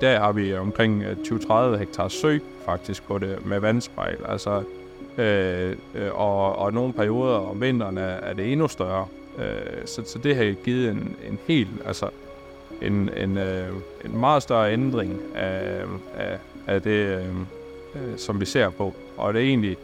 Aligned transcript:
der 0.00 0.18
har 0.18 0.32
vi 0.32 0.54
omkring 0.54 1.02
øh, 1.02 1.16
20-30 1.16 1.76
hektar 1.76 2.08
sø 2.08 2.38
faktisk 2.64 3.06
på 3.06 3.18
det 3.18 3.46
med 3.46 3.60
vandspejl. 3.60 4.16
Altså, 4.28 4.62
øh, 5.18 5.76
øh, 5.94 6.14
og, 6.14 6.58
og 6.58 6.72
nogle 6.72 6.92
perioder 6.92 7.36
om 7.36 7.60
vinteren 7.60 7.98
er, 7.98 8.02
er 8.02 8.32
det 8.32 8.52
endnu 8.52 8.68
større. 8.68 9.06
Øh, 9.38 9.86
så, 9.86 10.02
så 10.06 10.18
det 10.18 10.36
har 10.36 10.54
givet 10.64 10.90
en, 10.90 11.16
en 11.28 11.38
helt, 11.46 11.70
altså 11.86 12.08
en, 12.82 13.10
en, 13.16 13.38
øh, 13.38 13.68
en 14.04 14.18
meget 14.18 14.42
større 14.42 14.72
ændring 14.72 15.20
af, 15.34 15.82
af, 16.16 16.38
af 16.66 16.82
det, 16.82 16.90
øh, 16.90 17.28
øh 17.94 18.18
som 18.18 18.40
vi 18.40 18.44
ser 18.44 18.70
på. 18.70 18.94
Og 19.16 19.34
det 19.34 19.42
er 19.42 19.46
egentlig 19.46 19.76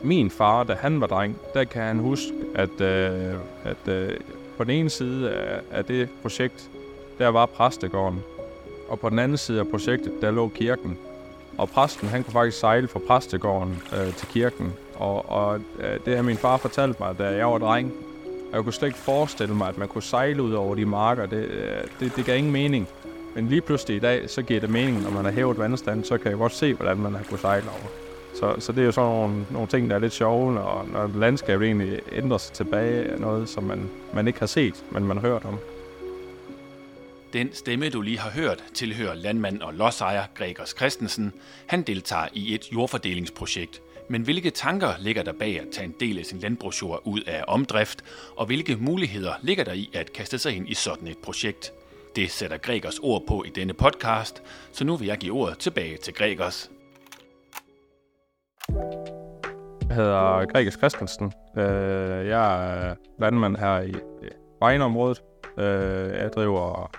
min 0.00 0.30
far, 0.30 0.64
da 0.64 0.74
han 0.74 1.00
var 1.00 1.06
dreng, 1.06 1.36
der 1.54 1.64
kan 1.64 1.82
han 1.82 1.98
huske, 1.98 2.32
at, 2.54 2.80
øh, 2.80 3.34
at 3.64 3.88
øh, 3.88 4.16
på 4.56 4.64
den 4.64 4.70
ene 4.70 4.90
side 4.90 5.30
af, 5.30 5.60
af 5.70 5.84
det 5.84 6.08
projekt, 6.22 6.70
der 7.18 7.28
var 7.28 7.46
præstegården. 7.46 8.22
Og 8.88 9.00
på 9.00 9.10
den 9.10 9.18
anden 9.18 9.38
side 9.38 9.60
af 9.60 9.68
projektet, 9.68 10.12
der 10.20 10.30
lå 10.30 10.48
kirken. 10.48 10.98
Og 11.58 11.68
præsten, 11.68 12.08
han 12.08 12.24
kunne 12.24 12.32
faktisk 12.32 12.58
sejle 12.58 12.88
fra 12.88 13.00
præstegården 13.08 13.82
øh, 13.92 14.14
til 14.14 14.28
kirken. 14.28 14.72
Og, 14.94 15.30
og 15.30 15.60
øh, 15.78 15.98
det 16.04 16.16
har 16.16 16.22
min 16.22 16.36
far 16.36 16.56
fortalt 16.56 17.00
mig, 17.00 17.18
da 17.18 17.24
jeg 17.24 17.46
var 17.46 17.58
dreng. 17.58 17.92
Jeg 18.52 18.62
kunne 18.62 18.72
slet 18.72 18.88
ikke 18.88 18.98
forestille 18.98 19.54
mig, 19.54 19.68
at 19.68 19.78
man 19.78 19.88
kunne 19.88 20.02
sejle 20.02 20.42
ud 20.42 20.52
over 20.52 20.74
de 20.74 20.84
marker. 20.84 21.26
Det, 21.26 21.44
øh, 21.44 21.80
det, 22.00 22.16
det 22.16 22.24
gav 22.24 22.38
ingen 22.38 22.52
mening. 22.52 22.88
Men 23.34 23.48
lige 23.48 23.60
pludselig 23.60 23.96
i 23.96 24.00
dag, 24.00 24.30
så 24.30 24.42
giver 24.42 24.60
det 24.60 24.70
mening, 24.70 25.02
når 25.02 25.10
man 25.10 25.24
har 25.24 25.32
hævet 25.32 25.58
vandstand, 25.58 26.04
så 26.04 26.18
kan 26.18 26.30
jeg 26.30 26.38
godt 26.38 26.52
se, 26.54 26.74
hvordan 26.74 26.96
man 26.96 27.14
har 27.14 27.22
kunnet 27.28 27.40
sejle 27.40 27.66
over. 27.70 27.88
Så, 28.34 28.54
så 28.58 28.72
det 28.72 28.80
er 28.80 28.84
jo 28.84 28.92
sådan 28.92 29.10
nogle, 29.10 29.46
nogle 29.50 29.68
ting, 29.68 29.90
der 29.90 29.96
er 29.96 30.00
lidt 30.00 30.12
sjove, 30.12 30.52
når, 30.52 30.86
når 30.92 31.10
landskabet 31.14 31.66
egentlig 31.66 32.00
ændrer 32.12 32.38
sig 32.38 32.54
tilbage 32.54 33.04
af 33.04 33.20
noget, 33.20 33.48
som 33.48 33.64
man, 33.64 33.90
man 34.14 34.26
ikke 34.26 34.38
har 34.38 34.46
set, 34.46 34.84
men 34.90 35.04
man 35.04 35.16
har 35.16 35.28
hørt 35.28 35.44
om. 35.44 35.58
Den 37.32 37.52
stemme, 37.52 37.88
du 37.88 38.00
lige 38.00 38.18
har 38.18 38.30
hørt, 38.30 38.64
tilhører 38.74 39.14
landmand 39.14 39.62
og 39.62 39.74
lodsejer 39.74 40.24
Gregers 40.34 40.74
Christensen. 40.76 41.32
Han 41.66 41.82
deltager 41.82 42.28
i 42.32 42.54
et 42.54 42.72
jordfordelingsprojekt. 42.72 43.82
Men 44.08 44.22
hvilke 44.22 44.50
tanker 44.50 44.92
ligger 45.00 45.22
der 45.22 45.32
bag 45.32 45.60
at 45.60 45.66
tage 45.72 45.84
en 45.84 45.94
del 46.00 46.18
af 46.18 46.24
sin 46.24 46.38
landbrugsjord 46.38 47.00
ud 47.04 47.20
af 47.20 47.44
omdrift, 47.48 48.04
og 48.36 48.46
hvilke 48.46 48.76
muligheder 48.76 49.32
ligger 49.42 49.64
der 49.64 49.72
i 49.72 49.90
at 49.94 50.12
kaste 50.12 50.38
sig 50.38 50.56
ind 50.56 50.68
i 50.68 50.74
sådan 50.74 51.08
et 51.08 51.18
projekt? 51.18 51.72
Det 52.16 52.30
sætter 52.30 52.56
Gregers 52.56 52.98
ord 52.98 53.22
på 53.28 53.44
i 53.44 53.48
denne 53.48 53.72
podcast, 53.72 54.42
så 54.72 54.84
nu 54.84 54.96
vil 54.96 55.06
jeg 55.08 55.18
give 55.18 55.34
ordet 55.34 55.58
tilbage 55.58 55.96
til 55.96 56.14
Gregers. 56.14 56.70
Jeg 59.88 59.96
hedder 59.96 60.46
Gregers 60.52 60.74
Christensen. 60.74 61.32
Øh, 61.56 62.26
jeg 62.28 62.74
er 62.88 62.94
landmand 63.20 63.56
her 63.56 63.80
i 63.80 63.94
Vejenområdet. 64.60 65.22
Øh, 65.58 66.16
jeg 66.16 66.30
driver 66.34 66.90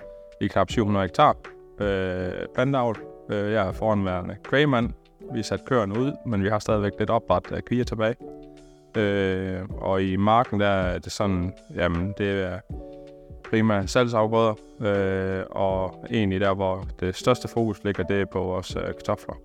i 0.42 0.48
knap 0.48 0.70
700 0.70 1.04
hektar 1.06 1.36
øh, 1.80 2.48
planteavl. 2.56 2.98
Øh, 3.30 3.52
jeg 3.52 3.68
er 3.68 3.72
foranværende 3.72 4.36
kvægmand. 4.44 4.90
Vi 5.34 5.44
satte 5.44 5.66
køerne 5.66 6.00
ud, 6.00 6.12
men 6.26 6.44
vi 6.44 6.50
har 6.50 6.60
stadigvæk 6.60 6.92
lidt 7.00 7.10
opret 7.10 7.52
af 7.52 7.66
kvier 7.66 7.84
tilbage. 7.84 8.16
Øh, 8.98 9.62
og 9.78 10.04
i 10.04 10.16
marken 10.16 10.60
der 10.60 10.68
er 10.68 11.00
det 11.00 11.12
sådan, 11.12 11.54
jamen 11.76 12.14
det 12.18 12.44
er 12.44 12.60
primært 13.50 13.90
salgsafgrøder, 13.90 14.54
øh, 14.82 15.46
og 15.50 16.06
egentlig 16.12 16.42
der, 16.42 16.54
hvor 16.54 16.88
det 17.00 17.16
største 17.16 17.48
fokus 17.48 17.84
ligger, 17.84 18.04
det 18.04 18.22
er 18.22 18.26
på 18.26 18.40
vores 18.40 18.74
kartofler. 18.74 19.36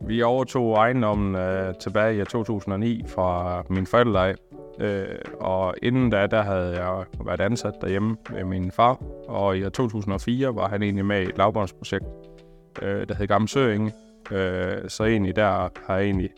Vi 0.00 0.22
overtog 0.22 0.74
ejendommen 0.74 1.34
øh, 1.34 1.74
tilbage 1.80 2.22
i 2.22 2.24
2009 2.24 3.04
fra 3.08 3.62
min 3.68 3.86
forældre 3.86 4.34
øh, 4.78 5.04
og 5.40 5.74
inden 5.82 6.10
da, 6.10 6.26
der 6.26 6.42
havde 6.42 6.84
jeg 6.84 7.04
været 7.24 7.40
ansat 7.40 7.74
derhjemme 7.80 8.16
med 8.30 8.44
min 8.44 8.70
far, 8.70 9.02
og 9.28 9.58
i 9.58 9.70
2004 9.70 10.54
var 10.54 10.68
han 10.68 10.82
egentlig 10.82 11.04
med 11.04 11.20
i 11.22 11.28
et 11.28 11.38
lavbåndsprojekt, 11.38 12.04
øh, 12.82 13.08
der 13.08 13.14
hed 13.14 13.26
Gamle 13.26 13.48
Søinge. 13.48 13.92
Øh, 14.32 14.88
så 14.88 15.04
egentlig 15.04 15.36
der 15.36 15.70
har 15.86 15.96
jeg 15.96 16.04
egentlig 16.04 16.30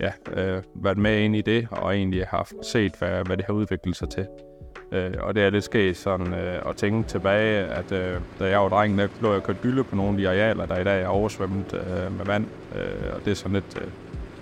ja, 0.00 0.12
øh, 0.32 0.62
været 0.74 0.98
med 0.98 1.20
ind 1.20 1.36
i 1.36 1.40
det, 1.40 1.68
og 1.70 1.96
egentlig 1.96 2.26
haft 2.26 2.54
set, 2.62 2.92
hvad, 2.98 3.24
hvad 3.24 3.36
det 3.36 3.44
har 3.44 3.52
udviklet 3.52 3.96
sig 3.96 4.08
til. 4.08 4.26
Øh, 4.92 5.12
og 5.20 5.34
det 5.34 5.42
er 5.42 5.50
lidt 5.50 5.64
sket 5.64 5.96
sådan 5.96 6.34
øh, 6.34 6.68
at 6.68 6.76
tænke 6.76 7.08
tilbage, 7.08 7.64
at 7.64 7.92
øh, 7.92 8.20
da 8.38 8.44
jeg 8.44 8.60
var 8.60 8.68
dreng, 8.68 8.98
der 8.98 9.08
lå 9.20 9.32
jeg 9.32 9.42
kørt 9.42 9.60
gylde 9.60 9.84
på 9.84 9.96
nogle 9.96 10.10
af 10.10 10.16
de 10.16 10.28
arealer, 10.28 10.66
der 10.66 10.78
i 10.78 10.84
dag 10.84 11.02
er 11.02 11.08
oversvømmet 11.08 11.74
øh, 11.74 12.18
med 12.18 12.24
vand. 12.24 12.46
Øh, 12.76 13.14
og 13.14 13.24
det 13.24 13.30
er 13.30 13.34
sådan 13.34 13.52
lidt 13.52 13.82
øh, 13.82 13.88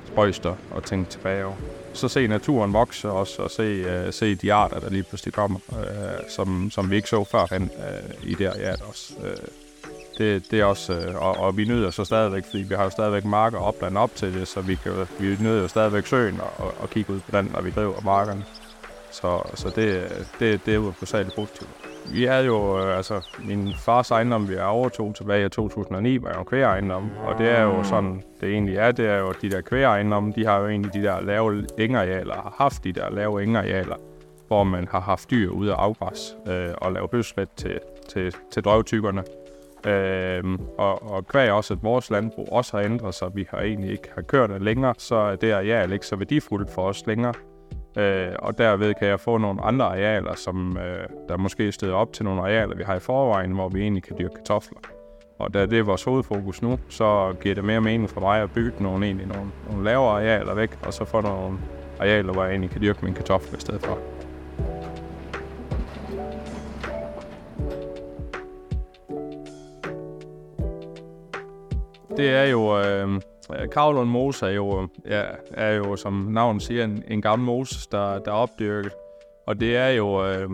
spøjst 0.04 0.46
at 0.46 0.82
tænke 0.84 1.10
tilbage 1.10 1.44
over. 1.44 1.54
Så 1.92 2.08
se 2.08 2.26
naturen 2.26 2.72
vokse 2.72 3.10
også, 3.10 3.42
og 3.42 3.50
se, 3.50 3.62
øh, 3.62 4.12
se 4.12 4.34
de 4.34 4.52
arter, 4.52 4.80
der 4.80 4.90
lige 4.90 5.02
pludselig 5.02 5.34
kommer, 5.34 5.58
øh, 5.70 6.30
som, 6.30 6.70
som 6.70 6.90
vi 6.90 6.96
ikke 6.96 7.08
så 7.08 7.24
førhen 7.24 7.62
øh, 7.62 8.30
i 8.30 8.34
der 8.34 8.52
ja, 8.58 8.72
også. 8.88 9.12
Øh, 9.24 9.36
det, 10.18 10.50
det 10.50 10.60
er 10.60 10.64
også, 10.64 10.92
øh, 10.92 11.14
og, 11.14 11.36
og 11.36 11.56
vi 11.56 11.64
nyder 11.64 11.90
så 11.90 12.04
stadigvæk, 12.04 12.44
fordi 12.44 12.62
vi 12.62 12.74
har 12.74 12.84
jo 12.84 12.90
stadigvæk 12.90 13.24
marker 13.24 13.58
opland 13.58 13.98
op 13.98 14.14
til 14.14 14.34
det, 14.34 14.48
så 14.48 14.60
vi, 14.60 14.74
kan, 14.74 14.92
vi 15.18 15.36
nyder 15.40 15.60
jo 15.60 15.68
stadigvæk 15.68 16.06
søen 16.06 16.40
og, 16.40 16.66
og, 16.66 16.74
og 16.80 16.90
kigge 16.90 17.12
ud 17.12 17.20
på 17.20 17.36
den, 17.36 17.50
når 17.54 17.60
vi 17.60 17.70
driver 17.70 18.00
markerne. 18.00 18.44
Så, 19.10 19.42
så 19.54 19.68
det, 19.68 20.08
det, 20.40 20.60
det 20.66 20.72
er 20.72 20.76
jo 20.76 20.92
særligt 21.04 21.34
positivt. 21.34 21.87
Vi 22.12 22.24
er 22.24 22.38
jo, 22.38 22.78
øh, 22.78 22.96
altså, 22.96 23.38
min 23.44 23.74
fars 23.78 24.10
ejendom, 24.10 24.48
vi 24.48 24.58
overtog 24.58 25.14
tilbage 25.14 25.46
i 25.46 25.48
2009, 25.48 26.22
var 26.22 26.32
jo 26.34 26.40
en 26.40 26.46
kvægeejendom, 26.46 27.10
og 27.26 27.38
det 27.38 27.50
er 27.50 27.62
jo 27.62 27.82
sådan, 27.82 28.22
det 28.40 28.48
egentlig 28.48 28.76
er, 28.76 28.92
det 28.92 29.06
er 29.06 29.18
jo, 29.18 29.32
de 29.42 29.50
der 29.50 29.60
kvægeejendomme, 29.60 30.32
de 30.36 30.46
har 30.46 30.58
jo 30.58 30.68
egentlig 30.68 30.94
de 30.94 31.02
der 31.02 31.20
lave 31.20 31.66
engarealer, 31.78 32.34
har 32.34 32.54
haft 32.58 32.84
de 32.84 32.92
der 32.92 33.10
lave 33.10 33.42
engarealer, 33.42 33.96
hvor 34.46 34.64
man 34.64 34.88
har 34.90 35.00
haft 35.00 35.30
dyr 35.30 35.50
ude 35.50 35.72
af 35.72 35.76
afgræs 35.76 36.36
øh, 36.48 36.70
og 36.76 36.92
lave 36.92 37.08
høslet 37.12 37.48
til, 37.56 37.80
til, 38.08 38.34
til 38.50 38.64
drøvtykkerne. 38.64 39.22
Øh, 39.86 40.44
og, 40.78 41.12
og 41.12 41.26
kvæg 41.26 41.50
også, 41.50 41.74
at 41.74 41.82
vores 41.82 42.10
landbrug 42.10 42.48
også 42.52 42.76
har 42.76 42.84
ændret 42.84 43.14
sig, 43.14 43.28
vi 43.34 43.46
har 43.50 43.60
egentlig 43.60 43.90
ikke 43.90 44.08
har 44.14 44.22
kørt 44.22 44.50
det 44.50 44.62
længere, 44.62 44.94
så 44.98 45.14
er 45.14 45.36
det 45.36 45.52
areal 45.52 45.92
ikke 45.92 46.06
så 46.06 46.16
værdifuldt 46.16 46.70
for 46.70 46.82
os 46.82 47.06
længere. 47.06 47.34
Øh, 47.98 48.32
og 48.38 48.58
derved 48.58 48.94
kan 48.94 49.08
jeg 49.08 49.20
få 49.20 49.38
nogle 49.38 49.62
andre 49.62 49.86
arealer, 49.86 50.34
som 50.34 50.76
øh, 50.76 51.08
der 51.28 51.36
måske 51.36 51.72
støder 51.72 51.94
op 51.94 52.12
til 52.12 52.24
nogle 52.24 52.40
arealer, 52.40 52.76
vi 52.76 52.82
har 52.82 52.94
i 52.94 53.00
forvejen, 53.00 53.52
hvor 53.52 53.68
vi 53.68 53.80
egentlig 53.80 54.02
kan 54.02 54.18
dyrke 54.18 54.34
kartofler. 54.34 54.78
Og 55.38 55.54
da 55.54 55.66
det 55.66 55.78
er 55.78 55.82
vores 55.82 56.04
hovedfokus 56.04 56.62
nu, 56.62 56.78
så 56.88 57.34
giver 57.40 57.54
det 57.54 57.64
mere 57.64 57.80
mening 57.80 58.10
for 58.10 58.20
mig 58.20 58.42
at 58.42 58.52
bygge 58.52 58.82
nogle, 58.82 59.06
egentlig 59.06 59.26
nogle, 59.26 59.50
nogle 59.68 59.84
lavere 59.84 60.12
arealer 60.12 60.54
væk, 60.54 60.70
og 60.86 60.94
så 60.94 61.04
få 61.04 61.20
nogle 61.20 61.58
arealer, 62.00 62.32
hvor 62.32 62.42
jeg 62.42 62.50
egentlig 62.50 62.70
kan 62.70 62.82
dyrke 62.82 63.04
min 63.04 63.14
kartofler 63.14 63.58
i 63.58 63.60
stedet 63.60 63.82
for. 63.82 63.98
Det 72.16 72.30
er 72.30 72.44
jo... 72.44 72.80
Øh, 72.80 73.20
Kavlund 73.72 74.10
Mose 74.10 74.46
er 74.46 74.50
jo, 74.50 74.88
ja, 75.06 75.22
er 75.50 75.72
jo, 75.72 75.96
som 75.96 76.12
navnet 76.14 76.62
siger, 76.62 76.84
en, 76.84 77.04
en 77.08 77.22
gammel 77.22 77.46
mose, 77.46 77.88
der, 77.92 78.18
der 78.18 78.30
er 78.30 78.36
opdyrket. 78.36 78.92
Og 79.46 79.60
det 79.60 79.76
er 79.76 79.88
jo... 79.88 80.26
Øh, 80.26 80.50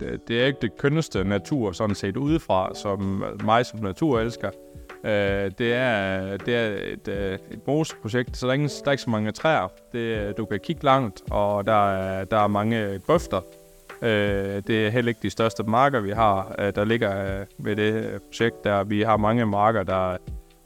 det, 0.00 0.28
det 0.28 0.42
er 0.42 0.46
ikke 0.46 0.58
det 0.62 0.76
kønneste 0.78 1.24
natur, 1.24 1.72
sådan 1.72 1.94
set 1.94 2.16
udefra, 2.16 2.74
som 2.74 3.24
mig 3.44 3.66
som 3.66 3.80
naturelsker. 3.80 4.50
Øh, 5.04 5.50
det, 5.58 5.72
er, 5.74 6.36
det 6.36 6.54
er 6.54 6.92
et, 6.92 7.08
øh, 7.08 7.38
et 7.50 7.66
moseprojekt, 7.66 8.36
så 8.36 8.46
der 8.46 8.50
er, 8.50 8.54
ingen, 8.54 8.68
der 8.68 8.86
er 8.86 8.90
ikke 8.90 9.02
så 9.02 9.10
mange 9.10 9.32
træer. 9.32 9.68
Det, 9.92 10.36
du 10.36 10.44
kan 10.44 10.60
kigge 10.60 10.84
langt, 10.84 11.22
og 11.30 11.66
der 11.66 11.92
er, 11.92 12.24
der 12.24 12.38
er 12.38 12.46
mange 12.46 13.00
bøfter. 13.06 13.40
Øh, 14.02 14.62
det 14.66 14.86
er 14.86 14.90
heller 14.90 15.08
ikke 15.08 15.22
de 15.22 15.30
største 15.30 15.62
marker, 15.62 16.00
vi 16.00 16.10
har, 16.10 16.54
øh, 16.58 16.74
der 16.74 16.84
ligger 16.84 17.40
øh, 17.40 17.46
ved 17.58 17.76
det 17.76 18.22
projekt. 18.22 18.64
Der 18.64 18.84
vi 18.84 19.02
har 19.02 19.16
mange 19.16 19.46
marker, 19.46 19.82
der 19.82 20.16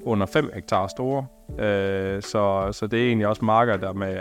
under 0.05 0.27
5 0.27 0.51
hektar 0.55 0.87
store. 0.87 1.27
Øh, 1.59 2.23
så, 2.23 2.69
så 2.73 2.87
det 2.87 3.03
er 3.03 3.07
egentlig 3.07 3.27
også 3.27 3.45
marker, 3.45 3.77
der 3.77 3.93
med, 3.93 4.21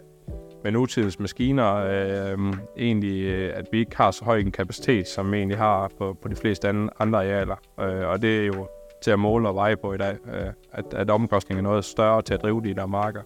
med 0.64 0.72
nutidens 0.72 1.20
maskiner 1.20 1.76
øh, 1.76 2.54
egentlig, 2.78 3.24
øh, 3.24 3.52
at 3.56 3.66
vi 3.72 3.80
ikke 3.80 3.98
har 3.98 4.12
så 4.12 4.26
høj 4.26 4.38
en 4.38 4.52
kapacitet, 4.52 5.08
som 5.08 5.32
vi 5.32 5.38
egentlig 5.38 5.58
har 5.58 5.92
på, 5.98 6.18
på 6.22 6.28
de 6.28 6.36
fleste 6.36 6.70
andre, 6.70 6.90
andre 7.00 7.20
arealer. 7.20 7.56
Øh, 7.80 8.08
og 8.08 8.22
det 8.22 8.42
er 8.42 8.46
jo 8.46 8.68
til 9.04 9.12
at 9.12 9.20
måle 9.20 9.50
og 9.50 9.56
veje 9.56 9.76
på 9.76 9.94
i 9.94 9.98
dag, 9.98 10.18
øh, 10.34 10.48
at, 10.72 10.86
at 10.94 11.10
omkostningen 11.10 11.66
er 11.66 11.70
noget 11.70 11.86
større 11.86 12.22
til 12.22 12.34
at 12.34 12.42
drive 12.42 12.62
de 12.64 12.74
der 12.74 12.86
marker. 12.86 13.22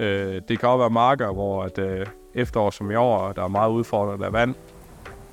Øh, 0.00 0.42
det 0.48 0.58
kan 0.58 0.68
også 0.68 0.78
være 0.78 0.90
marker, 0.90 1.32
hvor 1.32 1.62
at, 1.62 1.78
øh, 1.78 2.06
efterår 2.34 2.70
som 2.70 2.90
i 2.90 2.94
år, 2.94 3.32
der 3.32 3.44
er 3.44 3.48
meget 3.48 3.70
udfordret 3.70 4.24
af 4.24 4.32
vand, 4.32 4.54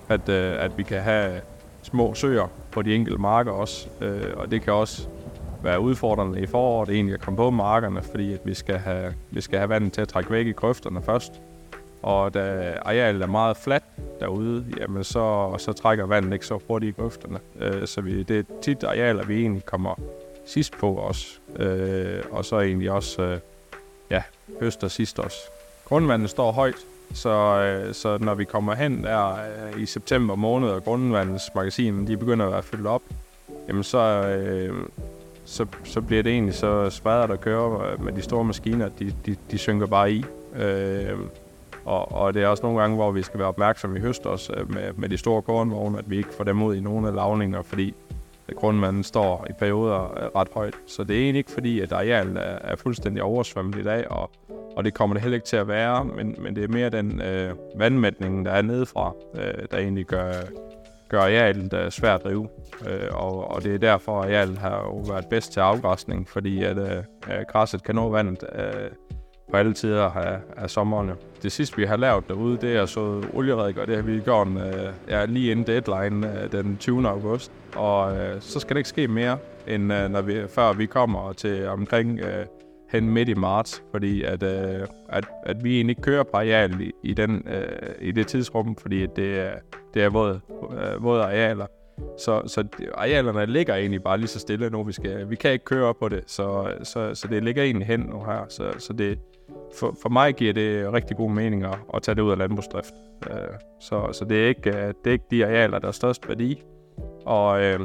at, 0.10 0.30
øh, 0.30 0.64
at 0.64 0.78
vi 0.78 0.84
kan 0.84 1.02
have 1.02 1.42
små 1.82 2.14
søer 2.14 2.48
på 2.72 2.82
de 2.82 2.96
enkelte 2.96 3.22
marker 3.22 3.52
også. 3.52 3.88
Øh, 4.02 4.34
og 4.38 4.52
det 4.52 4.62
kan 4.62 4.74
også 4.74 5.08
være 5.64 5.80
udfordrende 5.80 6.42
i 6.42 6.46
foråret 6.46 6.90
egentlig 6.90 7.14
at 7.14 7.22
komme 7.22 7.38
på 7.38 7.50
markerne, 7.50 8.02
fordi 8.02 8.34
at 8.34 8.40
vi, 8.44 8.54
skal 8.54 8.78
have, 8.78 9.14
vi 9.32 9.42
skal 9.42 9.60
have 9.60 9.70
vandet 9.70 9.94
til 9.94 10.02
at 10.02 10.08
trække 10.08 10.32
væk 10.32 10.48
i 10.48 10.52
grøfterne 10.52 11.02
først. 11.02 11.42
Og 12.02 12.34
da 12.34 12.74
arealet 12.86 13.22
er 13.22 13.28
meget 13.28 13.58
fladt 13.58 13.84
derude, 14.20 14.66
jamen 14.80 15.04
så, 15.04 15.56
så 15.58 15.74
trækker 15.74 16.06
vandet 16.06 16.34
ikke 16.34 16.46
så 16.46 16.60
hurtigt 16.68 16.98
i 16.98 17.02
grøfterne. 17.02 17.40
Øh, 17.60 17.88
så 17.88 18.02
vi, 18.02 18.24
det 18.24 18.40
er 18.40 18.44
tit 18.62 18.84
arealer, 18.84 19.26
vi 19.26 19.42
egentlig 19.42 19.66
kommer 19.66 20.00
sidst 20.46 20.74
på 20.78 21.00
os. 21.00 21.42
Øh, 21.56 22.24
og 22.32 22.46
så 22.46 22.60
egentlig 22.60 22.92
også 22.92 23.22
øh, 23.22 23.40
ja, 24.10 24.24
høster 24.60 24.88
sidst 24.88 25.20
også. 25.20 25.38
Grundvandet 25.86 26.30
står 26.30 26.52
højt, 26.52 26.76
så, 27.14 27.30
øh, 27.30 27.94
så 27.94 28.18
når 28.22 28.36
vi 28.36 28.46
kommer 28.46 28.76
hen 28.76 29.04
der 29.04 29.34
øh, 29.34 29.82
i 29.82 29.86
september 29.86 30.36
måned, 30.36 30.70
og 30.70 30.84
grundvandets 30.84 31.52
de 32.08 32.18
begynder 32.18 32.46
at 32.46 32.52
være 32.52 32.64
fyldt 32.64 32.88
op, 32.88 33.02
jamen 33.68 33.84
så, 33.84 34.00
øh, 34.00 34.76
så, 35.48 35.66
så 35.84 36.02
bliver 36.02 36.24
det 36.24 36.32
egentlig 36.32 36.54
så 36.54 36.90
svært 36.90 37.32
at 37.32 37.42
køre 37.42 37.92
øh, 37.92 38.04
med 38.04 38.14
de 38.14 38.22
store 38.22 38.44
maskiner, 38.44 38.90
de, 38.90 39.14
de, 39.26 39.36
de 39.52 39.58
synker 39.58 39.86
bare 39.86 40.12
i. 40.12 40.26
Øh, 40.56 41.18
og, 41.86 42.12
og 42.12 42.34
det 42.34 42.44
er 42.44 42.48
også 42.48 42.64
nogle 42.64 42.82
gange, 42.82 42.96
hvor 42.96 43.12
vi 43.12 43.22
skal 43.22 43.40
være 43.40 43.48
opmærksomme 43.48 43.98
i 43.98 44.02
høst 44.02 44.26
også 44.26 44.54
øh, 44.54 44.74
med, 44.74 44.94
med 44.94 45.10
de 45.10 45.18
store 45.18 45.42
kornvogne, 45.42 46.00
at 46.00 46.10
vi 46.10 46.18
ikke 46.18 46.34
får 46.34 46.44
dem 46.44 46.64
ud 46.64 46.76
i 46.76 46.80
nogle 46.80 47.08
af 47.08 47.16
lavninger, 47.16 47.62
fordi 47.62 47.96
grundmanden 48.56 49.04
står 49.04 49.48
i 49.50 49.54
perioder 49.60 50.24
øh, 50.24 50.30
ret 50.36 50.48
højt. 50.54 50.76
Så 50.88 51.04
det 51.04 51.16
er 51.16 51.22
egentlig 51.22 51.40
ikke 51.40 51.52
fordi, 51.52 51.80
at 51.80 51.92
arealet 51.92 52.38
er, 52.38 52.58
er 52.62 52.76
fuldstændig 52.76 53.24
oversvømmet 53.24 53.76
i 53.76 53.84
dag, 53.84 54.12
og, 54.12 54.32
og 54.76 54.84
det 54.84 54.94
kommer 54.94 55.14
det 55.14 55.22
heller 55.22 55.36
ikke 55.36 55.48
til 55.48 55.58
at 55.58 55.68
være, 55.68 56.06
men, 56.06 56.36
men 56.40 56.56
det 56.56 56.64
er 56.64 56.68
mere 56.68 56.90
den 56.90 57.22
øh, 57.22 57.54
vandmætning, 57.76 58.46
der 58.46 58.52
er 58.52 58.62
nedefra, 58.62 59.14
øh, 59.36 59.66
der 59.72 59.78
egentlig 59.78 60.06
gør, 60.06 60.32
gør 61.10 61.20
arealet 61.20 61.74
øh, 61.74 61.92
svært 61.92 62.20
at 62.20 62.24
drive. 62.24 62.48
Øh, 62.88 63.10
og, 63.12 63.52
og 63.52 63.64
det 63.64 63.74
er 63.74 63.78
derfor, 63.78 64.22
at 64.22 64.26
arealet 64.30 64.58
har 64.58 64.78
jo 64.78 64.98
været 64.98 65.26
bedst 65.30 65.54
til 65.54 65.60
afgræsning, 65.60 66.30
fordi 66.30 66.64
at 66.64 66.78
øh, 66.78 66.98
øh, 67.32 67.46
græsset 67.48 67.84
kan 67.84 67.96
nå 67.96 68.10
vandet 68.10 68.44
øh, 68.56 68.92
på 69.52 69.58
alle 69.58 69.74
tider 69.74 70.04
af, 70.04 70.40
af 70.58 70.70
sommeren. 70.70 71.12
Det 71.44 71.52
sidste, 71.52 71.78
vi 71.78 71.86
har 71.86 71.98
lavet 71.98 72.28
derude, 72.28 72.58
det 72.58 72.76
er 72.76 72.86
så 72.86 73.24
olieredning, 73.34 73.80
og 73.80 73.88
det 73.88 73.96
har 73.96 74.04
vi 74.04 74.20
gjort 74.20 74.48
øh, 74.48 74.94
ja, 75.10 75.26
lige 75.26 75.52
inden 75.52 75.68
deadline 75.68 76.42
øh, 76.44 76.52
den 76.52 76.78
20. 76.78 77.10
august. 77.10 77.52
Og 77.76 78.18
øh, 78.18 78.42
så 78.42 78.60
skal 78.60 78.76
det 78.76 78.80
ikke 78.80 78.90
ske 78.90 79.08
mere, 79.08 79.38
end 79.68 79.94
øh, 79.94 80.10
når 80.10 80.22
vi, 80.22 80.48
før 80.48 80.74
vi 80.74 80.86
kommer 80.86 81.34
til 81.34 81.68
omkring 81.68 82.20
øh, 82.20 82.46
hen 82.90 83.10
midt 83.10 83.30
i 83.30 83.34
marts, 83.34 83.84
fordi 83.92 84.24
at, 84.24 84.44
øh, 84.44 84.88
at, 85.10 85.26
at 85.44 85.64
vi 85.64 85.76
egentlig 85.76 85.92
ikke 85.92 86.02
kører 86.02 86.24
på 86.24 86.30
areal 86.34 86.82
i, 86.82 86.92
i, 87.04 87.14
den, 87.14 87.48
øh, 87.48 87.96
i 88.02 88.12
det 88.12 88.28
tidsrum, 88.28 88.76
fordi 88.76 89.06
det 89.16 89.40
er, 89.40 89.52
det 89.94 90.04
er 90.04 90.10
våde, 90.10 90.40
øh, 90.72 91.04
våde 91.04 91.24
arealer. 91.24 91.66
Så, 92.18 92.42
så 92.48 92.68
arealerne 92.94 93.46
ligger 93.46 93.76
egentlig 93.76 94.04
bare 94.04 94.18
lige 94.18 94.28
så 94.28 94.40
stille 94.40 94.70
nu. 94.70 94.84
Vi, 94.84 94.92
skal, 94.92 95.30
vi 95.30 95.36
kan 95.36 95.52
ikke 95.52 95.66
køre 95.66 95.84
op 95.84 95.96
på 96.00 96.10
det, 96.10 96.24
så, 96.28 96.74
så, 96.84 97.16
så 97.16 97.28
det 97.28 97.44
ligger 97.44 97.64
egentlig 97.64 97.88
hen 97.88 98.00
nu 98.00 98.24
her. 98.24 98.46
Så, 98.50 98.72
så 98.78 98.94
det, 98.94 99.20
for, 99.80 99.96
for 100.02 100.10
mig 100.10 100.34
giver 100.34 100.54
det 100.54 100.94
rigtig 100.94 101.18
god 101.18 101.32
mening 101.32 101.64
at, 101.64 101.78
at 101.94 102.02
tage 102.02 102.16
det 102.16 102.22
ud 102.22 102.32
af 102.32 102.38
landbrugsdrift. 102.38 102.94
Øh, 103.30 103.38
så, 103.82 104.10
så 104.12 104.26
det 104.26 104.44
er, 104.44 104.48
ikke, 104.48 104.70
øh, 104.70 104.94
det 105.04 105.08
er 105.08 105.12
ikke 105.12 105.26
de 105.32 105.46
arealer, 105.46 105.80
der 105.80 105.88
er 105.88 105.92
størst 105.92 106.30
værdi. 106.30 106.64
Og, 107.26 107.64
øh, 107.64 107.80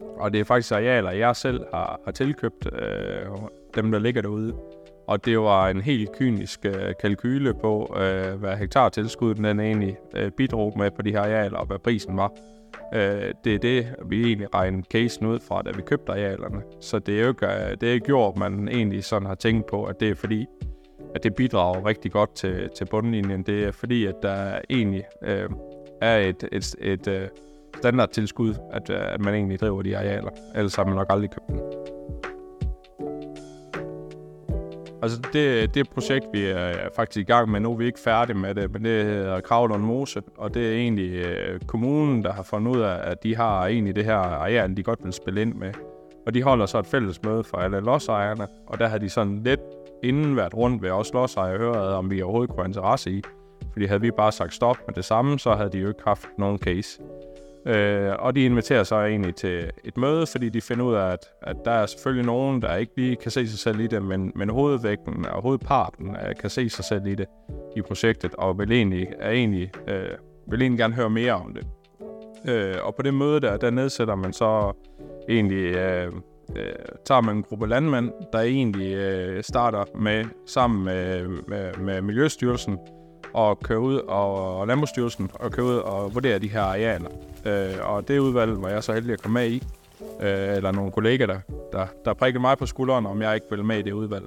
og 0.00 0.32
det 0.32 0.40
er 0.40 0.44
faktisk 0.44 0.72
arealer, 0.72 1.10
jeg 1.10 1.36
selv 1.36 1.60
har, 1.74 2.00
har 2.04 2.12
tilkøbt, 2.12 2.68
øh, 2.72 3.26
dem 3.74 3.92
der 3.92 3.98
ligger 3.98 4.22
derude. 4.22 4.54
Og 5.06 5.24
det 5.24 5.38
var 5.38 5.68
en 5.68 5.80
helt 5.80 6.12
kynisk 6.12 6.64
øh, 6.64 6.92
kalkyle 7.00 7.54
på, 7.54 7.96
øh, 8.00 8.34
hvad 8.40 8.56
hektartilskuddet 8.56 9.44
den 9.44 9.60
egentlig 9.60 9.96
øh, 10.16 10.30
bidrog 10.30 10.78
med 10.78 10.90
på 10.90 11.02
de 11.02 11.10
her 11.10 11.20
arealer, 11.20 11.58
og 11.58 11.66
hvad 11.66 11.78
prisen 11.78 12.16
var. 12.16 12.32
Øh, 12.94 13.32
det 13.44 13.54
er 13.54 13.58
det, 13.58 13.86
vi 14.06 14.24
egentlig 14.24 14.54
regnede 14.54 14.86
casen 14.92 15.26
ud 15.26 15.40
fra, 15.40 15.62
da 15.62 15.70
vi 15.70 15.82
købte 15.82 16.12
arealerne. 16.12 16.62
Så 16.80 16.98
det 16.98 17.18
er 17.18 17.22
jo 17.22 17.28
ikke, 17.28 17.46
øh, 17.46 17.76
det 17.80 17.88
er 17.88 17.92
ikke 17.92 18.06
gjort, 18.06 18.36
man 18.36 18.68
egentlig 18.68 19.04
sådan 19.04 19.26
har 19.26 19.34
tænkt 19.34 19.66
på, 19.66 19.84
at 19.84 20.00
det 20.00 20.10
er 20.10 20.14
fordi, 20.14 20.46
at 21.14 21.22
det 21.22 21.34
bidrager 21.34 21.86
rigtig 21.86 22.12
godt 22.12 22.34
til, 22.34 22.70
til 22.76 22.84
bundlinjen. 22.84 23.42
Det 23.42 23.64
er 23.64 23.72
fordi, 23.72 24.06
at 24.06 24.14
der 24.22 24.58
egentlig 24.70 25.04
øh, 25.22 25.50
er 26.00 26.16
et, 26.16 26.44
et, 26.52 26.74
et, 26.80 26.92
et 26.92 27.08
øh, 27.08 27.28
standardtilskud, 27.78 28.54
at, 28.72 28.90
øh, 28.90 29.14
at 29.14 29.20
man 29.20 29.34
egentlig 29.34 29.60
driver 29.60 29.82
de 29.82 29.96
arealer. 29.98 30.30
Ellers 30.54 30.74
har 30.74 30.84
man 30.84 30.94
nok 30.94 31.06
aldrig 31.10 31.30
købt 31.30 31.48
dem. 31.48 31.58
Altså 35.02 35.18
det, 35.32 35.74
det 35.74 35.90
projekt, 35.90 36.26
vi 36.32 36.44
er 36.44 36.68
øh, 36.68 36.74
faktisk 36.96 37.28
i 37.28 37.32
gang 37.32 37.50
med 37.50 37.60
nu, 37.60 37.76
vi 37.76 37.84
er 37.84 37.86
ikke 37.86 38.00
færdige 38.00 38.38
med 38.38 38.54
det, 38.54 38.72
men 38.72 38.84
det 38.84 39.04
hedder 39.04 39.40
Kravlund 39.40 39.82
Mose, 39.82 40.22
og 40.36 40.54
det 40.54 40.68
er 40.68 40.72
egentlig 40.72 41.10
øh, 41.10 41.60
kommunen, 41.60 42.24
der 42.24 42.32
har 42.32 42.42
fundet 42.42 42.76
ud 42.76 42.80
af, 42.80 43.10
at 43.10 43.22
de 43.22 43.36
har 43.36 43.66
egentlig 43.66 43.96
det 43.96 44.04
her 44.04 44.16
areal, 44.16 44.76
de 44.76 44.82
godt 44.82 45.04
vil 45.04 45.12
spille 45.12 45.42
ind 45.42 45.54
med. 45.54 45.72
Og 46.26 46.34
de 46.34 46.42
holder 46.42 46.66
så 46.66 46.78
et 46.78 46.86
fælles 46.86 47.22
møde 47.22 47.44
for 47.44 47.56
alle 47.56 47.80
lodsejerne, 47.80 48.46
og 48.66 48.78
der 48.78 48.86
har 48.86 48.98
de 48.98 49.08
sådan 49.08 49.42
lidt 49.42 49.60
inden 50.02 50.36
været 50.36 50.54
rundt 50.54 50.82
ved 50.82 50.90
os 50.90 51.12
lodsejere 51.12 51.54
og 51.54 51.58
hørt, 51.58 51.76
om 51.76 52.10
vi 52.10 52.22
overhovedet 52.22 52.50
kunne 52.50 52.62
have 52.62 52.68
interesse 52.68 53.10
i. 53.10 53.22
Fordi 53.72 53.86
havde 53.86 54.00
vi 54.00 54.10
bare 54.10 54.32
sagt 54.32 54.54
stop 54.54 54.76
med 54.86 54.94
det 54.94 55.04
samme, 55.04 55.38
så 55.38 55.54
havde 55.54 55.70
de 55.70 55.78
jo 55.78 55.88
ikke 55.88 56.00
haft 56.06 56.28
nogen 56.38 56.58
case. 56.58 57.00
Øh, 57.68 58.12
og 58.18 58.34
de 58.34 58.44
inviterer 58.44 58.82
så 58.82 58.96
egentlig 58.96 59.34
til 59.34 59.70
et 59.84 59.96
møde, 59.96 60.26
fordi 60.26 60.48
de 60.48 60.60
finder 60.60 60.84
ud 60.84 60.94
af, 60.94 61.12
at, 61.12 61.26
at 61.42 61.56
der 61.64 61.70
er 61.70 61.86
selvfølgelig 61.86 62.26
nogen, 62.26 62.62
der 62.62 62.76
ikke 62.76 62.92
lige 62.96 63.16
kan 63.16 63.30
se 63.30 63.48
sig 63.48 63.58
selv 63.58 63.80
i 63.80 63.86
det, 63.86 64.02
men, 64.02 64.32
men 64.34 64.48
hovedvægten 64.48 65.26
og 65.26 65.42
hovedparten 65.42 66.16
øh, 66.28 66.36
kan 66.40 66.50
se 66.50 66.70
sig 66.70 66.84
selv 66.84 67.06
i 67.06 67.14
det 67.14 67.26
i 67.76 67.82
projektet, 67.82 68.34
og 68.34 68.58
vil 68.58 68.72
egentlig, 68.72 69.08
er 69.18 69.30
egentlig, 69.30 69.72
øh, 69.88 70.10
vil 70.50 70.62
egentlig 70.62 70.78
gerne 70.78 70.94
høre 70.94 71.10
mere 71.10 71.32
om 71.32 71.54
det. 71.54 71.66
Øh, 72.48 72.74
og 72.82 72.94
på 72.94 73.02
det 73.02 73.14
møde 73.14 73.40
der, 73.40 73.56
der 73.56 73.70
nedsætter 73.70 74.14
man 74.14 74.32
så 74.32 74.72
egentlig 75.28 75.74
øh, 75.74 76.12
øh, 76.56 76.72
tager 77.04 77.20
man 77.20 77.36
en 77.36 77.42
gruppe 77.42 77.66
landmænd, 77.66 78.12
der 78.32 78.40
egentlig 78.40 78.94
øh, 78.94 79.42
starter 79.42 79.84
med 79.98 80.24
sammen 80.46 80.84
med, 80.84 81.28
med, 81.48 81.72
med 81.78 82.02
Miljøstyrelsen 82.02 82.78
og 83.32 83.60
køre 83.60 83.80
ud 83.80 83.96
og, 83.96 84.58
og 84.58 84.66
Landbrugsstyrelsen 84.66 85.30
og 85.34 85.50
køre 85.50 85.66
ud 85.66 85.76
og 85.76 86.14
vurdere 86.14 86.38
de 86.38 86.48
her 86.48 86.60
arealer. 86.60 87.10
Øh, 87.46 87.90
og 87.90 88.08
det 88.08 88.18
udvalg 88.18 88.62
var 88.62 88.68
jeg 88.68 88.84
så 88.84 88.92
heldig 88.92 89.12
at 89.12 89.22
komme 89.22 89.40
med 89.40 89.50
i, 89.50 89.62
øh, 90.20 90.56
eller 90.56 90.72
nogle 90.72 90.92
kollegaer, 90.92 91.26
der, 91.26 91.40
der, 91.72 91.86
der 92.04 92.14
prikkede 92.14 92.40
mig 92.40 92.58
på 92.58 92.66
skulderen, 92.66 93.06
om 93.06 93.22
jeg 93.22 93.34
ikke 93.34 93.46
ville 93.50 93.64
med 93.64 93.78
i 93.78 93.82
det 93.82 93.92
udvalg. 93.92 94.24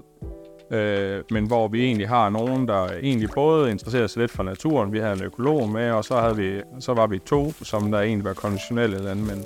Øh, 0.72 1.24
men 1.32 1.48
hvor 1.48 1.68
vi 1.68 1.86
egentlig 1.86 2.08
har 2.08 2.30
nogen, 2.30 2.68
der 2.68 2.88
egentlig 3.02 3.30
både 3.36 3.72
interesserer 3.72 4.08
sig 4.08 4.20
lidt 4.20 4.32
for 4.32 4.44
naturen. 4.44 4.94
Vi 4.94 5.00
havde 5.00 5.14
en 5.14 5.24
økolog 5.24 5.70
med, 5.70 5.92
og 5.92 6.06
så, 6.06 6.16
havde 6.16 6.36
vi, 6.36 6.62
så 6.80 6.94
var 6.94 7.08
vi 7.08 7.20
to, 7.20 7.52
som 7.52 7.92
der 7.92 8.00
egentlig 8.00 8.26
var 8.26 8.34
konventionelle 8.34 8.98
landmænd 9.04 9.46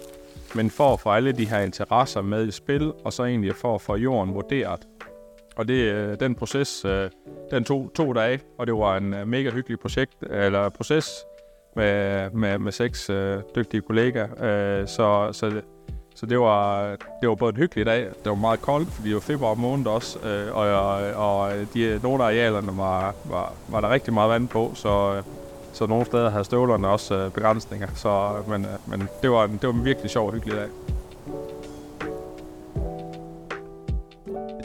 men 0.55 0.69
for 0.69 0.93
at 0.93 0.99
få 0.99 1.09
alle 1.09 1.31
de 1.31 1.49
her 1.49 1.59
interesser 1.59 2.21
med 2.21 2.47
i 2.47 2.51
spil, 2.51 2.91
og 3.03 3.13
så 3.13 3.23
egentlig 3.23 3.55
for 3.55 3.75
at 3.75 3.81
få 3.81 3.95
jorden 3.95 4.33
vurderet. 4.33 4.87
Og 5.55 5.67
det, 5.67 5.73
øh, 5.73 6.19
den 6.19 6.35
proces, 6.35 6.85
øh, 6.85 7.09
den 7.51 7.63
tog 7.63 7.91
to 7.95 8.13
dage, 8.13 8.39
og 8.57 8.67
det 8.67 8.73
var 8.73 8.97
en 8.97 9.13
øh, 9.13 9.27
mega 9.27 9.49
hyggelig 9.49 9.79
projekt, 9.79 10.23
eller 10.29 10.69
proces 10.69 11.09
med, 11.75 12.29
med, 12.29 12.57
med 12.57 12.71
seks 12.71 13.09
øh, 13.09 13.37
dygtige 13.55 13.81
kollegaer. 13.81 14.27
Øh, 14.81 14.87
så, 14.87 15.29
så, 15.31 15.49
det, 15.49 15.63
så 16.15 16.25
det 16.25 16.39
var, 16.39 16.89
det 17.21 17.29
var 17.29 17.35
både 17.35 17.49
en 17.49 17.57
hyggelig 17.57 17.85
dag, 17.85 18.01
det 18.01 18.25
var 18.25 18.35
meget 18.35 18.61
koldt, 18.61 18.89
fordi 18.89 19.07
det 19.07 19.15
var 19.15 19.21
februar 19.21 19.53
måned 19.53 19.87
også, 19.87 20.19
øh, 20.27 20.55
og, 20.55 20.67
og, 20.67 21.13
og 21.13 21.51
de, 21.73 21.99
nogle 22.03 22.23
af 22.23 22.27
arealerne 22.27 22.77
var, 22.77 23.15
var, 23.25 23.53
var 23.67 23.81
der 23.81 23.89
rigtig 23.89 24.13
meget 24.13 24.29
vand 24.29 24.47
på, 24.47 24.71
så 24.75 25.21
så 25.75 25.85
nogle 25.85 26.05
steder 26.05 26.29
havde 26.29 26.43
støvlerne 26.43 26.87
også 26.87 27.15
øh, 27.15 27.31
begrænsninger. 27.31 27.87
Så, 27.95 28.33
men, 28.47 28.65
øh, 28.65 28.71
men 28.87 29.09
det, 29.21 29.31
var 29.31 29.45
en, 29.45 29.51
det 29.51 29.67
var 29.67 29.74
en 29.74 29.85
virkelig 29.85 30.12
sjov 30.12 30.27
og 30.27 30.33
hyggelig 30.33 30.55
dag. 30.55 30.94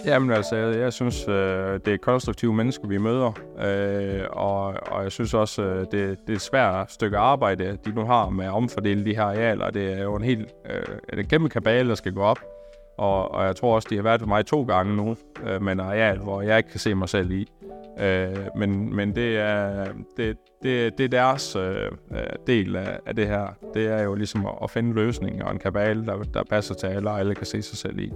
Jamen 0.04 0.30
altså, 0.30 0.56
jeg, 0.56 0.78
jeg 0.78 0.92
synes, 0.92 1.28
øh, 1.28 1.80
det 1.84 1.88
er 1.88 1.96
konstruktive 2.02 2.54
mennesker, 2.54 2.88
vi 2.88 2.98
møder. 2.98 3.32
Øh, 3.62 4.26
og, 4.30 4.64
og 4.66 5.02
jeg 5.02 5.12
synes 5.12 5.34
også, 5.34 5.62
øh, 5.62 5.80
det, 5.80 5.92
det 5.92 6.28
er 6.28 6.32
et 6.32 6.40
svært 6.40 6.92
stykke 6.92 7.18
arbejde, 7.18 7.78
de 7.84 7.90
nu 7.90 8.04
har 8.04 8.28
med 8.28 8.44
at 8.44 8.50
omfordele 8.52 9.04
de 9.04 9.14
her 9.14 9.22
arealer. 9.22 9.70
Det 9.70 9.92
er 9.92 10.02
jo 10.02 10.16
en 10.16 10.22
helt 10.24 10.48
øh, 10.70 11.18
en 11.18 11.26
kæmpe 11.26 11.48
kabale, 11.48 11.88
der 11.88 11.94
skal 11.94 12.12
gå 12.12 12.22
op. 12.22 12.38
Og, 12.98 13.34
og 13.34 13.44
jeg 13.44 13.56
tror 13.56 13.74
også, 13.74 13.88
de 13.90 13.96
har 13.96 14.02
været 14.02 14.20
ved 14.20 14.28
mig 14.28 14.46
to 14.46 14.62
gange 14.62 14.96
nu 14.96 15.16
øh, 15.46 15.62
med 15.62 15.72
en 15.72 15.80
areal, 15.80 16.18
hvor 16.18 16.42
jeg 16.42 16.58
ikke 16.58 16.70
kan 16.70 16.80
se 16.80 16.94
mig 16.94 17.08
selv 17.08 17.30
i. 17.30 17.48
Øh, 18.00 18.36
men, 18.56 18.96
men 18.96 19.14
det 19.14 19.38
er, 19.38 19.86
det, 20.16 20.36
det, 20.62 20.98
det 20.98 21.04
er 21.04 21.08
deres 21.08 21.56
øh, 21.56 21.84
øh 22.10 22.20
del 22.46 22.76
af, 22.76 22.98
af 23.06 23.16
det 23.16 23.26
her. 23.26 23.46
Det 23.74 23.86
er 23.86 24.02
jo 24.02 24.14
ligesom 24.14 24.46
at, 24.46 24.52
at 24.62 24.70
finde 24.70 24.94
løsninger 24.94 25.44
og 25.44 25.52
en 25.52 25.58
kabale, 25.58 26.06
der, 26.06 26.22
der 26.22 26.42
passer 26.50 26.74
til 26.74 26.86
alle, 26.86 27.10
og 27.10 27.20
alle 27.20 27.34
kan 27.34 27.46
se 27.46 27.62
sig 27.62 27.78
selv 27.78 27.98
i. 27.98 28.12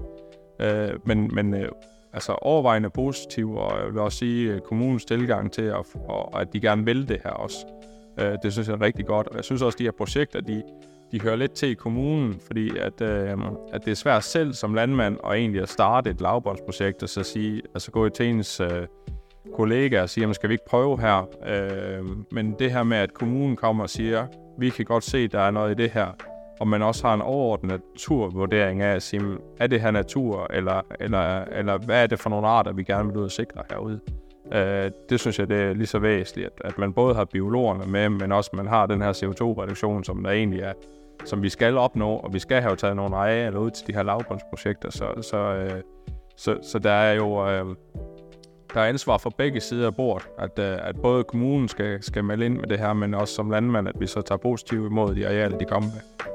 Øh, 0.60 0.90
men 1.04 1.30
men 1.34 1.54
øh, 1.54 1.68
altså 2.12 2.32
overvejende 2.32 2.90
positiv, 2.90 3.56
og 3.56 3.78
jeg 3.78 3.92
vil 3.92 3.98
også 3.98 4.18
sige 4.18 4.52
øh, 4.52 4.60
kommunens 4.60 5.04
tilgang 5.04 5.52
til, 5.52 5.62
at, 5.62 5.86
og, 6.08 6.40
at 6.40 6.52
de 6.52 6.60
gerne 6.60 6.84
vil 6.84 7.08
det 7.08 7.20
her 7.24 7.30
også. 7.30 7.66
Øh, 8.20 8.36
det 8.42 8.52
synes 8.52 8.68
jeg 8.68 8.74
er 8.74 8.80
rigtig 8.80 9.06
godt. 9.06 9.28
Og 9.28 9.36
jeg 9.36 9.44
synes 9.44 9.62
også, 9.62 9.76
at 9.76 9.78
de 9.78 9.84
her 9.84 9.92
projekter, 9.92 10.40
de, 10.40 10.62
de 11.12 11.20
hører 11.20 11.36
lidt 11.36 11.52
til 11.52 11.70
i 11.70 11.74
kommunen, 11.74 12.40
fordi 12.46 12.78
at, 12.78 13.00
øh, 13.00 13.38
at 13.72 13.84
det 13.84 13.90
er 13.90 13.94
svært 13.94 14.24
selv 14.24 14.52
som 14.52 14.74
landmand 14.74 15.18
at 15.24 15.32
egentlig 15.32 15.62
at 15.62 15.68
starte 15.68 16.10
et 16.10 16.20
lavbåndsprojekt 16.20 17.02
og 17.02 17.08
så 17.08 17.22
sige, 17.22 17.62
altså 17.74 17.90
gå 17.90 18.06
i 18.06 18.10
til 18.10 18.26
ens 18.26 18.60
øh, 18.60 18.86
kollegaer 19.54 20.02
og 20.02 20.10
sige, 20.10 20.22
jamen 20.22 20.34
skal 20.34 20.48
vi 20.48 20.54
ikke 20.54 20.66
prøve 20.68 21.00
her? 21.00 21.28
Øh, 21.46 22.04
men 22.32 22.54
det 22.58 22.72
her 22.72 22.82
med, 22.82 22.96
at 22.96 23.14
kommunen 23.14 23.56
kommer 23.56 23.84
og 23.84 23.90
siger, 23.90 24.26
vi 24.58 24.70
kan 24.70 24.84
godt 24.84 25.04
se, 25.04 25.18
at 25.18 25.32
der 25.32 25.40
er 25.40 25.50
noget 25.50 25.70
i 25.70 25.82
det 25.82 25.90
her, 25.90 26.06
og 26.60 26.68
man 26.68 26.82
også 26.82 27.06
har 27.06 27.14
en 27.14 27.22
overordnet 27.22 27.70
naturvurdering 27.70 28.82
af 28.82 28.94
at 28.94 29.02
sige, 29.02 29.22
er 29.58 29.66
det 29.66 29.80
her 29.80 29.90
natur, 29.90 30.46
eller, 30.50 30.82
eller, 31.00 31.44
eller 31.44 31.78
hvad 31.78 32.02
er 32.02 32.06
det 32.06 32.18
for 32.18 32.30
nogle 32.30 32.46
arter, 32.46 32.72
vi 32.72 32.82
gerne 32.82 33.08
vil 33.08 33.16
ud 33.16 33.24
og 33.24 33.30
sikre 33.30 33.62
herude? 33.70 34.00
Øh, 34.52 34.90
det 35.10 35.20
synes 35.20 35.38
jeg, 35.38 35.48
det 35.48 35.62
er 35.62 35.74
lige 35.74 35.86
så 35.86 35.98
væsentligt, 35.98 36.46
at, 36.46 36.60
at 36.64 36.78
man 36.78 36.92
både 36.92 37.14
har 37.14 37.24
biologerne 37.24 37.86
med, 37.86 38.08
men 38.08 38.32
også 38.32 38.50
man 38.54 38.66
har 38.66 38.86
den 38.86 39.02
her 39.02 39.12
CO2-reduktion, 39.12 40.04
som 40.04 40.22
der 40.22 40.30
egentlig 40.30 40.60
er, 40.60 40.72
som 41.24 41.42
vi 41.42 41.48
skal 41.48 41.76
opnå, 41.76 42.10
og 42.10 42.34
vi 42.34 42.38
skal 42.38 42.62
have 42.62 42.76
taget 42.76 42.96
nogle 42.96 43.16
arealer 43.16 43.58
ud 43.58 43.70
til 43.70 43.86
de 43.86 43.94
her 43.94 44.02
lavbundsprojekter, 44.02 44.90
så, 44.90 45.22
så, 45.30 45.36
øh, 45.36 45.82
så, 46.36 46.58
så 46.62 46.78
der 46.78 46.90
er 46.90 47.12
jo 47.12 47.48
øh, 47.48 47.76
der 48.74 48.80
er 48.80 48.88
ansvar 48.88 49.18
for 49.18 49.30
begge 49.30 49.60
sider 49.60 49.86
af 49.86 49.94
bordet, 49.94 50.28
at, 50.38 50.58
øh, 50.58 50.88
at 50.88 50.96
både 51.02 51.24
kommunen 51.24 51.68
skal, 51.68 52.02
skal 52.02 52.24
melde 52.24 52.46
ind 52.46 52.58
med 52.58 52.68
det 52.68 52.78
her, 52.78 52.92
men 52.92 53.14
også 53.14 53.34
som 53.34 53.50
landmand, 53.50 53.88
at 53.88 53.94
vi 54.00 54.06
så 54.06 54.20
tager 54.22 54.38
positivt 54.38 54.86
imod 54.86 55.14
de 55.14 55.26
arealer, 55.26 55.58
de 55.58 55.64
kommer 55.64 55.88
med. 55.88 56.33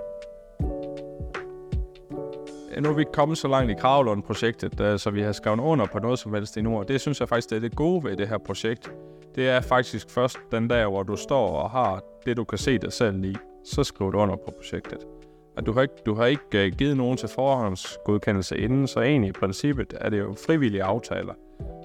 Øh, 2.79 2.83
nu 2.83 2.89
er 2.89 2.93
vi 2.93 3.01
ikke 3.01 3.11
kommet 3.11 3.37
så 3.37 3.47
langt 3.47 3.71
i 3.71 3.73
Kravlund-projektet, 3.73 4.79
øh, 4.81 4.99
så 4.99 5.09
vi 5.09 5.21
har 5.21 5.31
skrevet 5.31 5.59
under 5.59 5.85
på 5.85 5.99
noget 5.99 6.19
som 6.19 6.33
helst 6.33 6.57
endnu, 6.57 6.79
og 6.79 6.87
det 6.87 7.01
synes 7.01 7.19
jeg 7.19 7.29
faktisk, 7.29 7.49
det 7.49 7.55
er 7.55 7.59
det 7.59 7.75
gode 7.75 8.03
ved 8.03 8.17
det 8.17 8.27
her 8.27 8.37
projekt. 8.37 8.91
Det 9.35 9.49
er 9.49 9.61
faktisk 9.61 10.09
først 10.09 10.37
den 10.51 10.67
dag, 10.67 10.87
hvor 10.87 11.03
du 11.03 11.15
står 11.15 11.47
og 11.47 11.69
har 11.69 12.01
det, 12.25 12.37
du 12.37 12.43
kan 12.43 12.57
se 12.57 12.77
dig 12.77 12.93
selv 12.93 13.23
i, 13.23 13.35
så 13.65 13.83
skriver 13.83 14.11
du 14.11 14.17
under 14.17 14.35
på 14.35 14.53
projektet. 14.57 14.99
At 15.57 15.65
du 15.65 15.71
har 15.71 15.81
ikke, 15.81 15.93
du 16.05 16.15
har 16.15 16.25
ikke 16.25 16.65
øh, 16.65 16.71
givet 16.71 16.97
nogen 16.97 17.17
til 17.17 17.29
forhåndsgodkendelse 17.29 18.57
inden, 18.57 18.87
så 18.87 19.01
egentlig 19.01 19.29
i 19.29 19.39
princippet 19.39 19.93
er 20.01 20.09
det 20.09 20.19
jo 20.19 20.35
frivillige 20.45 20.83
aftaler. 20.83 21.33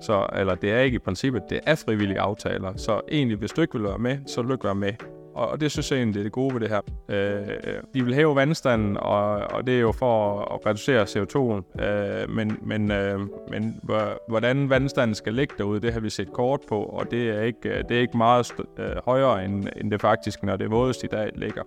Så, 0.02 0.26
eller 0.36 0.54
det 0.54 0.72
er 0.72 0.80
ikke 0.80 0.94
i 0.94 0.98
princippet, 0.98 1.42
det 1.50 1.60
er 1.66 1.74
frivillige 1.74 2.20
aftaler. 2.20 2.76
Så 2.76 3.00
egentlig, 3.10 3.38
hvis 3.38 3.50
du 3.50 3.60
ikke 3.60 3.74
vil 3.74 3.84
være 3.84 3.98
med, 3.98 4.18
så 4.26 4.42
lykke 4.42 4.64
være 4.64 4.74
med. 4.74 4.92
Og, 5.35 5.49
og 5.49 5.61
det 5.61 5.71
synes 5.71 5.91
jeg 5.91 5.99
egentlig, 5.99 6.21
er 6.21 6.23
det 6.23 6.33
gode 6.33 6.55
ved 6.55 6.61
det 6.61 6.69
her. 6.69 6.81
Øh, 7.09 7.49
øh 7.64 7.83
de 7.95 8.05
vil 8.05 8.14
hæve 8.14 8.37
vandstanden, 8.37 8.97
og, 8.97 9.31
og 9.31 9.67
det 9.67 9.75
er 9.75 9.81
jo 9.81 9.93
for 9.93 10.41
at 10.55 10.67
reducere 10.67 11.03
CO2'en. 11.03 11.85
Øh, 11.85 12.31
men 12.31 12.59
men, 12.62 12.91
øh, 12.91 13.21
men 13.50 13.81
hvordan 14.29 14.71
vandstanden 14.71 15.14
skal 15.14 15.35
ligge 15.35 15.55
derude, 15.59 15.81
det 15.81 15.93
har 15.93 16.00
vi 16.00 16.11
set 16.11 16.33
kort 16.33 16.61
på, 16.69 16.83
og 16.83 17.11
det 17.11 17.31
er 17.31 17.41
ikke, 17.41 17.69
øh, 17.69 17.85
det 17.88 17.97
er 17.97 18.00
ikke 18.00 18.17
meget 18.17 18.53
øh, 18.79 18.87
højere, 19.05 19.45
end, 19.45 19.69
end 19.76 19.91
det 19.91 20.00
faktisk, 20.00 20.43
når 20.43 20.57
det 20.57 20.71
vådest 20.71 21.05
i 21.05 21.07
dag 21.07 21.31
ligger. 21.35 21.62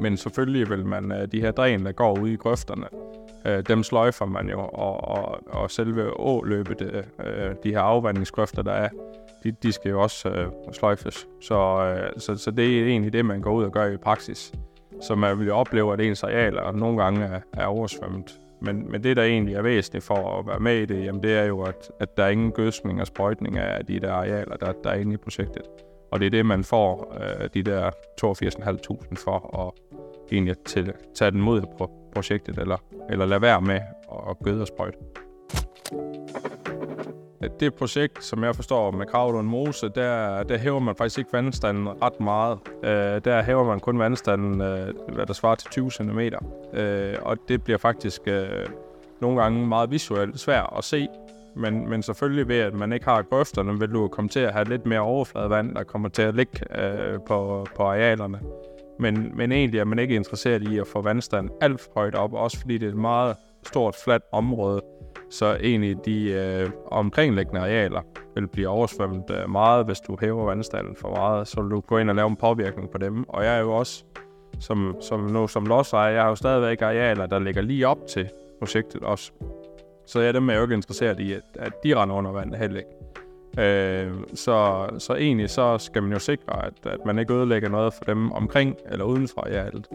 Men 0.00 0.16
selvfølgelig 0.16 0.70
vil 0.70 0.86
man 0.86 1.12
øh, 1.12 1.28
de 1.32 1.40
her 1.40 1.50
dræn, 1.50 1.84
der 1.84 1.92
går 1.92 2.18
ud 2.20 2.28
i 2.28 2.36
grøfterne, 2.36 2.86
øh, 3.46 3.62
dem 3.68 3.82
sløjfer 3.82 4.26
man 4.26 4.48
jo, 4.48 4.60
og, 4.60 5.08
og, 5.08 5.40
og 5.46 5.70
selve 5.70 6.20
åløbet, 6.20 7.04
øh, 7.26 7.54
de 7.64 7.70
her 7.70 7.80
afvandingsgrøfter, 7.80 8.62
der 8.62 8.72
er, 8.72 8.88
de, 9.44 9.52
de 9.62 9.72
skal 9.72 9.90
jo 9.90 10.02
også 10.02 10.28
øh, 10.28 10.46
sløjfes. 10.72 11.28
Så, 11.40 11.54
øh, 11.54 12.20
så, 12.20 12.36
så 12.36 12.50
det 12.50 12.80
er 12.80 12.86
egentlig 12.86 13.12
det, 13.12 13.24
man 13.24 13.40
går 13.40 13.52
ud 13.52 13.64
og 13.64 13.72
gør 13.72 13.86
i 13.86 13.96
praksis. 13.96 14.52
Så 15.00 15.14
man 15.14 15.38
vil 15.38 15.46
jo 15.46 15.56
opleve, 15.56 15.92
at 15.92 16.00
ens 16.00 16.22
arealer 16.22 16.72
nogle 16.72 17.02
gange 17.02 17.24
er, 17.24 17.40
er 17.52 17.66
oversvømmet. 17.66 18.40
Men, 18.62 18.90
men 18.90 19.04
det, 19.04 19.16
der 19.16 19.22
egentlig 19.22 19.54
er 19.54 19.62
væsentligt 19.62 20.04
for 20.04 20.38
at 20.38 20.46
være 20.46 20.60
med 20.60 20.76
i 20.76 20.86
det, 20.86 21.04
jamen 21.04 21.22
det 21.22 21.38
er 21.38 21.44
jo, 21.44 21.62
at, 21.62 21.90
at 22.00 22.16
der 22.16 22.24
er 22.24 22.28
ingen 22.28 22.52
gødskning 22.52 23.00
og 23.00 23.06
sprøjtning 23.06 23.58
af 23.58 23.86
de 23.86 24.00
der 24.00 24.12
arealer, 24.12 24.56
der, 24.56 24.72
der 24.84 24.90
er 24.90 24.94
inde 24.94 25.14
i 25.14 25.16
projektet. 25.16 25.62
Og 26.12 26.20
det 26.20 26.26
er 26.26 26.30
det, 26.30 26.46
man 26.46 26.64
får 26.64 27.16
øh, 27.20 27.48
de 27.54 27.62
der 27.62 27.90
82.500 28.24 29.24
for 29.24 29.66
at 29.66 29.96
egentlig 30.32 30.58
til, 30.58 30.92
tage 31.14 31.30
den 31.30 31.40
mod 31.40 31.62
på 31.78 31.99
projektet, 32.14 32.58
eller, 32.58 32.76
eller 33.10 33.26
lade 33.26 33.42
være 33.42 33.60
med 33.60 33.80
at 34.30 34.38
gøde 34.44 34.60
og 34.60 34.66
sprøjte. 34.66 34.98
Det 37.60 37.74
projekt, 37.74 38.24
som 38.24 38.44
jeg 38.44 38.56
forstår 38.56 38.90
med 38.90 39.06
Kravlund 39.06 39.48
Mose, 39.48 39.88
der, 39.88 40.42
der 40.42 40.58
hæver 40.58 40.78
man 40.78 40.96
faktisk 40.96 41.18
ikke 41.18 41.32
vandstanden 41.32 42.02
ret 42.02 42.20
meget. 42.20 42.58
Øh, 42.84 43.20
der 43.24 43.42
hæver 43.42 43.64
man 43.64 43.80
kun 43.80 43.98
vandstanden, 43.98 44.60
øh, 44.60 44.94
hvad 45.14 45.26
der 45.26 45.32
svarer 45.32 45.54
til 45.54 45.70
20 45.70 45.90
cm. 45.90 46.18
Øh, 46.72 47.16
og 47.22 47.36
det 47.48 47.64
bliver 47.64 47.78
faktisk 47.78 48.20
øh, 48.26 48.66
nogle 49.20 49.42
gange 49.42 49.66
meget 49.66 49.90
visuelt 49.90 50.40
svært 50.40 50.72
at 50.78 50.84
se. 50.84 51.08
Men, 51.56 51.88
men 51.88 52.02
selvfølgelig 52.02 52.48
ved, 52.48 52.58
at 52.58 52.74
man 52.74 52.92
ikke 52.92 53.04
har 53.04 53.22
grøfterne, 53.22 53.78
vil 53.78 53.92
du 53.92 54.08
komme 54.08 54.28
til 54.28 54.40
at 54.40 54.52
have 54.52 54.68
lidt 54.68 54.86
mere 54.86 55.00
overfladevand, 55.00 55.74
der 55.74 55.82
kommer 55.82 56.08
til 56.08 56.22
at 56.22 56.34
ligge 56.34 56.82
øh, 56.84 57.18
på, 57.26 57.66
på 57.76 57.82
arealerne. 57.82 58.40
Men, 59.00 59.32
men 59.34 59.52
egentlig 59.52 59.80
er 59.80 59.84
man 59.84 59.98
ikke 59.98 60.14
interesseret 60.14 60.62
i 60.62 60.78
at 60.78 60.86
få 60.86 61.02
vandstand 61.02 61.50
alt 61.60 61.80
for 61.80 61.90
højt 61.94 62.14
op, 62.14 62.32
også 62.32 62.60
fordi 62.60 62.78
det 62.78 62.86
er 62.86 62.90
et 62.90 62.98
meget 62.98 63.36
stort, 63.66 63.96
fladt 64.04 64.22
område. 64.32 64.82
Så 65.30 65.56
egentlig 65.62 65.96
de 66.04 66.30
øh, 66.30 66.70
omkringliggende 66.86 67.60
arealer 67.60 68.02
vil 68.34 68.48
blive 68.48 68.68
oversvømmet 68.68 69.30
øh, 69.30 69.50
meget, 69.50 69.86
hvis 69.86 70.00
du 70.00 70.16
hæver 70.20 70.44
vandstanden 70.44 70.96
for 70.96 71.08
meget. 71.08 71.48
Så 71.48 71.62
vil 71.62 71.70
du 71.70 71.80
gå 71.80 71.98
ind 71.98 72.10
og 72.10 72.16
lave 72.16 72.28
en 72.28 72.36
påvirkning 72.36 72.90
på 72.90 72.98
dem. 72.98 73.28
Og 73.28 73.44
jeg 73.44 73.56
er 73.56 73.60
jo 73.60 73.72
også, 73.72 74.04
som, 74.60 74.96
som 75.00 75.20
nu 75.20 75.46
som 75.46 75.66
lodsejer, 75.66 76.12
jeg 76.12 76.22
har 76.22 76.28
jo 76.28 76.34
stadigvæk 76.34 76.82
arealer, 76.82 77.26
der 77.26 77.38
ligger 77.38 77.62
lige 77.62 77.88
op 77.88 78.06
til 78.08 78.28
projektet 78.58 79.02
også. 79.02 79.32
Så 80.06 80.20
jeg 80.20 80.28
er 80.28 80.32
dem 80.32 80.50
er 80.50 80.54
jo 80.54 80.62
ikke 80.62 80.74
interesseret 80.74 81.20
i, 81.20 81.32
at, 81.32 81.42
at 81.54 81.72
de 81.84 81.94
render 81.94 82.16
under 82.16 82.32
vand 82.32 82.54
heller 82.54 82.78
ikke. 82.78 82.99
Øh, 83.58 84.12
så, 84.34 84.88
så 84.98 85.14
egentlig 85.14 85.50
så 85.50 85.78
skal 85.78 86.02
man 86.02 86.12
jo 86.12 86.18
sikre, 86.18 86.66
at, 86.66 86.72
at 86.86 86.98
man 87.06 87.18
ikke 87.18 87.34
ødelægger 87.34 87.68
noget 87.68 87.94
for 87.94 88.04
dem 88.04 88.32
omkring 88.32 88.76
eller 88.90 89.04
udenfor 89.04 89.46
i 89.46 89.52
alt. 89.52 89.86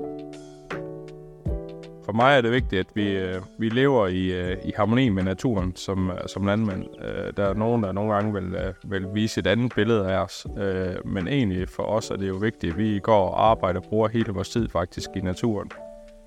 For 2.05 2.13
mig 2.13 2.37
er 2.37 2.41
det 2.41 2.51
vigtigt, 2.51 2.79
at 2.79 2.87
vi, 2.93 3.17
øh, 3.17 3.41
vi 3.57 3.69
lever 3.69 4.07
i, 4.07 4.25
øh, 4.25 4.57
i 4.65 4.71
harmoni 4.77 5.09
med 5.09 5.23
naturen 5.23 5.75
som, 5.75 6.09
øh, 6.09 6.17
som 6.27 6.45
landmænd. 6.45 6.83
Øh, 7.01 7.33
der 7.37 7.45
er 7.45 7.53
nogen, 7.53 7.83
der 7.83 7.91
nogle 7.91 8.13
gange 8.13 8.33
vil, 8.33 8.55
øh, 8.55 8.73
vil 8.91 9.07
vise 9.13 9.39
et 9.39 9.47
andet 9.47 9.73
billede 9.75 10.11
af 10.11 10.17
os, 10.17 10.47
øh, 10.57 10.95
men 11.05 11.27
egentlig 11.27 11.69
for 11.69 11.83
os 11.83 12.09
er 12.09 12.15
det 12.15 12.27
jo 12.27 12.35
vigtigt, 12.35 12.73
at 12.73 12.79
vi 12.79 12.99
går 12.99 13.29
og 13.29 13.49
arbejder 13.49 13.79
og 13.79 13.85
bruger 13.85 14.07
hele 14.07 14.33
vores 14.33 14.49
tid 14.49 14.69
faktisk 14.69 15.09
i 15.15 15.19
naturen. 15.19 15.71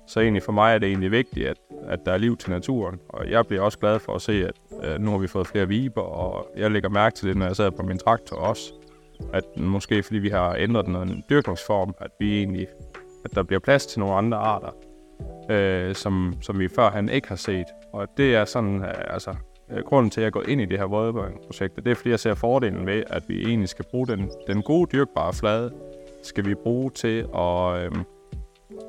Så 0.09 0.19
egentlig 0.19 0.43
for 0.43 0.51
mig 0.51 0.73
er 0.73 0.77
det 0.77 0.87
egentlig 0.87 1.11
vigtigt, 1.11 1.47
at, 1.47 1.57
at 1.87 1.99
der 2.05 2.11
er 2.11 2.17
liv 2.17 2.37
til 2.37 2.49
naturen. 2.49 2.99
Og 3.09 3.29
jeg 3.29 3.47
bliver 3.47 3.61
også 3.61 3.79
glad 3.79 3.99
for 3.99 4.15
at 4.15 4.21
se, 4.21 4.47
at 4.47 4.53
øh, 4.83 4.99
nu 4.99 5.11
har 5.11 5.17
vi 5.17 5.27
fået 5.27 5.47
flere 5.47 5.67
viber, 5.67 6.01
og 6.01 6.47
jeg 6.57 6.71
lægger 6.71 6.89
mærke 6.89 7.15
til 7.15 7.29
det, 7.29 7.37
når 7.37 7.45
jeg 7.45 7.55
sidder 7.55 7.69
på 7.69 7.83
min 7.83 7.97
traktor 7.97 8.37
også. 8.37 8.73
At 9.33 9.43
måske 9.57 10.03
fordi 10.03 10.19
vi 10.19 10.29
har 10.29 10.55
ændret 10.55 10.87
en 10.87 11.23
dyrkningsform, 11.29 11.95
at 11.99 12.11
vi 12.19 12.37
egentlig, 12.37 12.67
at 13.25 13.35
der 13.35 13.43
bliver 13.43 13.59
plads 13.59 13.85
til 13.85 13.99
nogle 13.99 14.15
andre 14.15 14.37
arter, 14.37 14.71
øh, 15.49 15.95
som, 15.95 16.33
som 16.41 16.59
vi 16.59 16.67
førhen 16.67 17.09
ikke 17.09 17.27
har 17.27 17.35
set. 17.35 17.65
Og 17.93 18.07
det 18.17 18.35
er 18.35 18.45
sådan, 18.45 18.83
øh, 18.83 19.13
altså, 19.13 19.35
øh, 19.71 19.83
grunden 19.83 20.09
til, 20.09 20.21
at 20.21 20.25
jeg 20.25 20.31
går 20.31 20.43
ind 20.47 20.61
i 20.61 20.65
det 20.65 20.79
her 20.79 20.85
vådbøringsprojekt, 20.85 21.75
det 21.75 21.87
er, 21.87 21.95
fordi 21.95 22.09
jeg 22.09 22.19
ser 22.19 22.33
fordelen 22.33 22.85
ved, 22.85 23.03
at 23.07 23.23
vi 23.27 23.45
egentlig 23.45 23.69
skal 23.69 23.85
bruge 23.91 24.07
den, 24.07 24.31
den 24.47 24.61
gode 24.61 24.89
dyrkbare 24.91 25.33
flade, 25.33 25.73
skal 26.23 26.45
vi 26.45 26.55
bruge 26.55 26.91
til 26.91 27.27
at, 27.35 27.83
øh, 27.83 27.91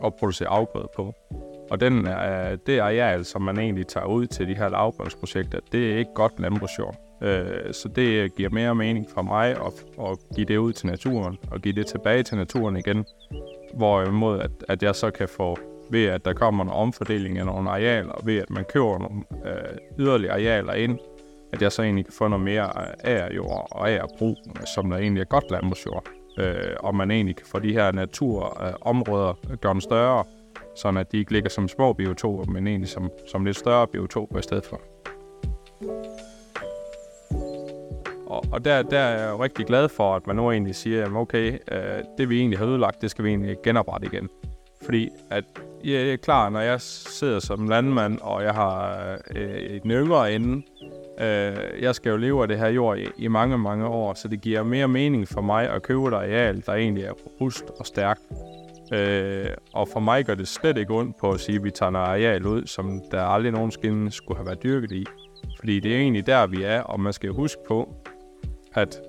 at 0.05 0.15
producere 0.15 0.49
afgrøde 0.49 0.89
på. 0.97 1.15
Og 1.71 1.81
den 1.81 2.07
er, 2.07 2.57
det 2.57 2.79
areal, 2.79 3.25
som 3.25 3.43
man 3.43 3.59
egentlig 3.59 3.87
tager 3.87 4.07
ud 4.07 4.27
til 4.27 4.49
de 4.49 4.55
her 4.55 4.69
lavbundsprojekter, 4.69 5.61
det 5.73 5.93
er 5.93 5.99
ikke 5.99 6.15
godt 6.15 6.41
landbrugsjord. 6.41 6.97
Øh, 7.23 7.73
så 7.73 7.89
det 7.89 8.37
giver 8.37 8.51
mere 8.51 8.75
mening 8.75 9.07
for 9.15 9.23
mig 9.23 9.51
at, 9.51 9.85
at 10.01 10.19
give 10.37 10.47
det 10.47 10.57
ud 10.57 10.73
til 10.73 10.87
naturen, 10.87 11.39
og 11.51 11.61
give 11.61 11.75
det 11.75 11.87
tilbage 11.87 12.23
til 12.23 12.37
naturen 12.37 12.77
igen. 12.77 13.05
Hvorimod 13.75 14.41
at, 14.41 14.51
at 14.69 14.83
jeg 14.83 14.95
så 14.95 15.11
kan 15.11 15.29
få, 15.29 15.59
ved 15.91 16.05
at 16.05 16.25
der 16.25 16.33
kommer 16.33 16.65
en 16.65 16.71
omfordeling 16.71 17.39
af 17.39 17.47
nogle 17.47 17.71
arealer, 17.71 18.13
og 18.13 18.27
ved 18.27 18.39
at 18.39 18.51
man 18.51 18.65
køber 18.65 18.99
nogle 18.99 19.23
øh, 19.47 19.79
yderligere 19.99 20.33
arealer 20.33 20.73
ind, 20.73 20.99
at 21.53 21.63
jeg 21.63 21.73
så 21.73 21.83
egentlig 21.83 22.05
kan 22.05 22.15
få 22.15 22.29
noget 22.29 22.45
mere 22.45 22.71
agerjord 23.07 23.69
og 23.71 23.91
agerbrug, 23.91 24.37
som 24.75 24.91
der 24.91 24.97
egentlig 24.97 25.21
er 25.21 25.25
godt 25.25 25.51
landbrugsjord. 25.51 26.20
Øh, 26.39 26.77
og 26.81 26.95
man 26.95 27.11
egentlig 27.11 27.37
kan 27.37 27.47
få 27.47 27.59
de 27.59 27.73
her 27.73 27.93
naturområder 27.93 29.39
øh, 29.51 29.57
gjort 29.57 29.83
større, 29.83 30.25
sådan 30.77 30.97
at 30.97 31.13
de 31.13 31.19
ikke 31.19 31.33
ligger 31.33 31.51
som 31.51 31.69
små 31.69 31.93
biotoper, 31.93 32.45
men 32.45 32.67
egentlig 32.67 32.89
som, 32.89 33.11
som 33.33 33.45
lidt 33.45 33.57
større 33.57 33.87
biotoper 33.87 34.39
i 34.39 34.43
stedet 34.43 34.65
for. 34.65 34.81
Og, 38.27 38.45
og 38.53 38.65
der, 38.65 38.83
der 38.83 38.99
er 38.99 39.21
jeg 39.23 39.31
jo 39.31 39.43
rigtig 39.43 39.67
glad 39.67 39.89
for, 39.89 40.17
at 40.17 40.27
man 40.27 40.37
nu 40.37 40.51
egentlig 40.51 40.75
siger, 40.75 41.07
at 41.07 41.13
okay, 41.13 41.59
øh, 41.73 42.05
det 42.19 42.29
vi 42.29 42.39
egentlig 42.39 42.59
har 42.59 42.67
ødelagt, 42.67 43.03
det 43.03 43.11
skal 43.11 43.25
vi 43.25 43.29
egentlig 43.29 43.57
genoprette 43.63 44.07
igen. 44.07 44.29
Fordi 44.85 45.09
at 45.31 45.45
jeg 45.85 46.13
er 46.13 46.17
klar, 46.17 46.51
når 46.51 46.61
jeg 46.61 46.81
sidder 46.81 47.39
som 47.39 47.69
landmand, 47.69 48.19
og 48.21 48.43
jeg 48.43 48.55
har 48.55 49.01
øh, 49.37 49.51
et 49.51 49.83
yngre 49.87 50.35
ende, 50.35 50.63
øh, 51.21 51.83
jeg 51.83 51.95
skal 51.95 52.11
jo 52.11 52.17
leve 52.17 52.43
af 52.43 52.49
det 52.49 52.59
her 52.59 52.69
jord 52.69 52.99
i, 52.99 53.07
i 53.19 53.29
mange, 53.29 53.59
mange 53.59 53.87
år, 53.87 54.15
så 54.15 54.29
det 54.29 54.41
giver 54.41 54.63
mere 54.63 54.89
mening 54.89 55.29
for 55.29 55.41
mig 55.41 55.71
at 55.71 55.83
købe 55.83 56.09
et 56.09 56.15
areal, 56.15 56.63
der 56.67 56.73
egentlig 56.73 57.05
er 57.05 57.13
robust 57.13 57.65
og 57.79 57.87
stærkt, 57.87 58.23
Øh, 58.93 59.51
og 59.73 59.89
for 59.89 60.01
mig 60.01 60.25
gør 60.25 60.35
det 60.35 60.49
slet 60.49 60.77
ikke 60.77 60.95
ondt 60.95 61.17
på 61.17 61.31
at 61.31 61.41
sige, 61.41 61.57
at 61.57 61.65
vi 61.65 61.71
tager 61.71 61.91
noget 61.91 62.07
areal 62.07 62.47
ud, 62.47 62.67
som 62.67 63.01
der 63.11 63.23
aldrig 63.23 63.53
nogensinde 63.53 64.11
skulle 64.11 64.39
have 64.39 64.47
været 64.47 64.63
dyrket 64.63 64.93
i. 64.93 65.07
Fordi 65.59 65.81
det 65.81 65.95
er 65.95 65.99
egentlig 65.99 66.27
der, 66.27 66.47
vi 66.47 66.63
er, 66.63 66.81
og 66.81 67.01
man 67.01 67.13
skal 67.13 67.31
huske 67.31 67.61
på, 67.69 67.95
at 68.75 69.01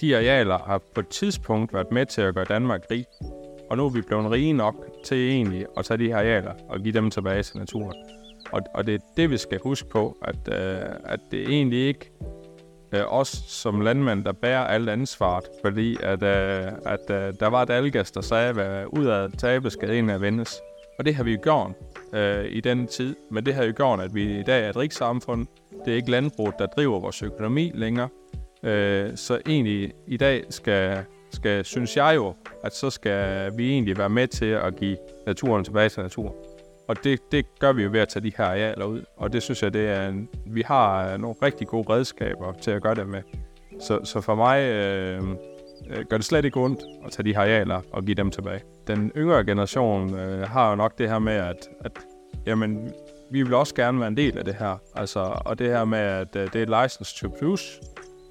de 0.00 0.16
arealer 0.16 0.58
har 0.58 0.80
på 0.94 1.00
et 1.00 1.08
tidspunkt 1.08 1.74
været 1.74 1.92
med 1.92 2.06
til 2.06 2.22
at 2.22 2.34
gøre 2.34 2.44
Danmark 2.44 2.80
rig. 2.90 3.04
Og 3.70 3.76
nu 3.76 3.86
er 3.86 3.90
vi 3.90 4.00
blevet 4.00 4.30
rige 4.30 4.52
nok 4.52 4.74
til 5.04 5.30
egentlig 5.30 5.66
at 5.76 5.84
tage 5.84 5.98
de 5.98 6.06
her 6.06 6.16
arealer 6.16 6.52
og 6.68 6.80
give 6.80 6.94
dem 6.94 7.10
tilbage 7.10 7.42
til 7.42 7.58
naturen. 7.58 7.94
Og, 8.52 8.60
og 8.74 8.86
det 8.86 8.94
er 8.94 8.98
det, 9.16 9.30
vi 9.30 9.36
skal 9.36 9.60
huske 9.62 9.88
på, 9.88 10.16
at, 10.22 10.54
øh, 10.54 10.88
at 11.04 11.20
det 11.30 11.48
egentlig 11.48 11.78
ikke 11.78 12.12
øh, 12.92 13.02
os 13.06 13.28
som 13.46 13.80
landmænd, 13.80 14.24
der 14.24 14.32
bærer 14.32 14.64
alt 14.64 14.88
ansvaret, 14.88 15.44
fordi 15.64 15.96
at, 16.02 16.22
øh, 16.22 16.72
at 16.86 17.10
øh, 17.10 17.34
der 17.40 17.46
var 17.46 17.62
et 17.62 17.70
algas, 17.70 18.10
der 18.10 18.20
sagde, 18.20 18.62
at 18.62 18.86
ud 18.86 19.06
af 19.06 19.32
tabe 19.38 19.70
skal 19.70 19.90
en 19.90 20.10
af 20.10 20.20
vendes. 20.20 20.60
Og 20.98 21.04
det 21.04 21.14
har 21.14 21.24
vi 21.24 21.32
jo 21.32 21.38
gjort 21.42 21.72
øh, 22.12 22.44
i 22.48 22.60
den 22.60 22.86
tid, 22.86 23.16
men 23.30 23.46
det 23.46 23.54
har 23.54 23.64
jo 23.64 23.72
gjort, 23.76 24.00
at 24.00 24.14
vi 24.14 24.40
i 24.40 24.42
dag 24.42 24.64
er 24.64 24.70
et 24.70 24.76
rigt 24.76 24.94
samfund. 24.94 25.46
Det 25.84 25.92
er 25.92 25.96
ikke 25.96 26.10
landbruget, 26.10 26.54
der 26.58 26.66
driver 26.66 27.00
vores 27.00 27.22
økonomi 27.22 27.70
længere. 27.74 28.08
Øh, 28.62 29.16
så 29.16 29.40
egentlig 29.46 29.92
i 30.06 30.16
dag 30.16 30.44
skal, 30.50 31.04
skal, 31.32 31.64
synes 31.64 31.96
jeg 31.96 32.12
jo, 32.16 32.34
at 32.64 32.74
så 32.74 32.90
skal 32.90 33.52
vi 33.56 33.70
egentlig 33.70 33.98
være 33.98 34.08
med 34.08 34.26
til 34.28 34.46
at 34.46 34.76
give 34.76 34.96
naturen 35.26 35.64
tilbage 35.64 35.88
til 35.88 36.02
naturen. 36.02 36.34
Og 36.88 37.04
det, 37.04 37.32
det 37.32 37.58
gør 37.58 37.72
vi 37.72 37.82
jo 37.82 37.90
ved 37.92 38.00
at 38.00 38.08
tage 38.08 38.22
de 38.22 38.32
her 38.38 38.44
arealer 38.44 38.84
ud. 38.84 39.02
Og 39.16 39.32
det 39.32 39.42
synes 39.42 39.62
jeg, 39.62 39.72
det 39.72 39.88
er 39.88 40.08
en, 40.08 40.28
vi 40.46 40.62
har 40.66 41.12
øh, 41.12 41.20
nogle 41.20 41.34
rigtig 41.42 41.66
gode 41.66 41.92
redskaber 41.92 42.52
til 42.52 42.70
at 42.70 42.82
gøre 42.82 42.94
det 42.94 43.08
med. 43.08 43.22
Så, 43.80 44.00
så 44.04 44.20
for 44.20 44.34
mig 44.34 44.62
øh, 44.62 45.22
øh, 45.90 46.04
gør 46.08 46.16
det 46.16 46.26
slet 46.26 46.44
ikke 46.44 46.60
ondt 46.60 46.80
at 47.06 47.12
tage 47.12 47.24
de 47.24 47.34
her 47.34 47.40
arealer 47.40 47.80
og 47.92 48.04
give 48.04 48.14
dem 48.14 48.30
tilbage. 48.30 48.60
Den 48.86 49.12
yngre 49.16 49.44
generation 49.44 50.18
øh, 50.18 50.48
har 50.48 50.70
jo 50.70 50.76
nok 50.76 50.98
det 50.98 51.08
her 51.08 51.18
med, 51.18 51.32
at, 51.32 51.68
at 51.84 51.92
jamen, 52.46 52.92
vi 53.30 53.42
vil 53.42 53.54
også 53.54 53.74
gerne 53.74 53.98
være 53.98 54.08
en 54.08 54.16
del 54.16 54.38
af 54.38 54.44
det 54.44 54.54
her. 54.54 54.76
Altså, 54.94 55.32
og 55.44 55.58
det 55.58 55.66
her 55.66 55.84
med, 55.84 55.98
at 55.98 56.36
øh, 56.36 56.52
det 56.52 56.62
er 56.62 56.82
license 56.82 57.16
to 57.16 57.28
produce, 57.28 57.64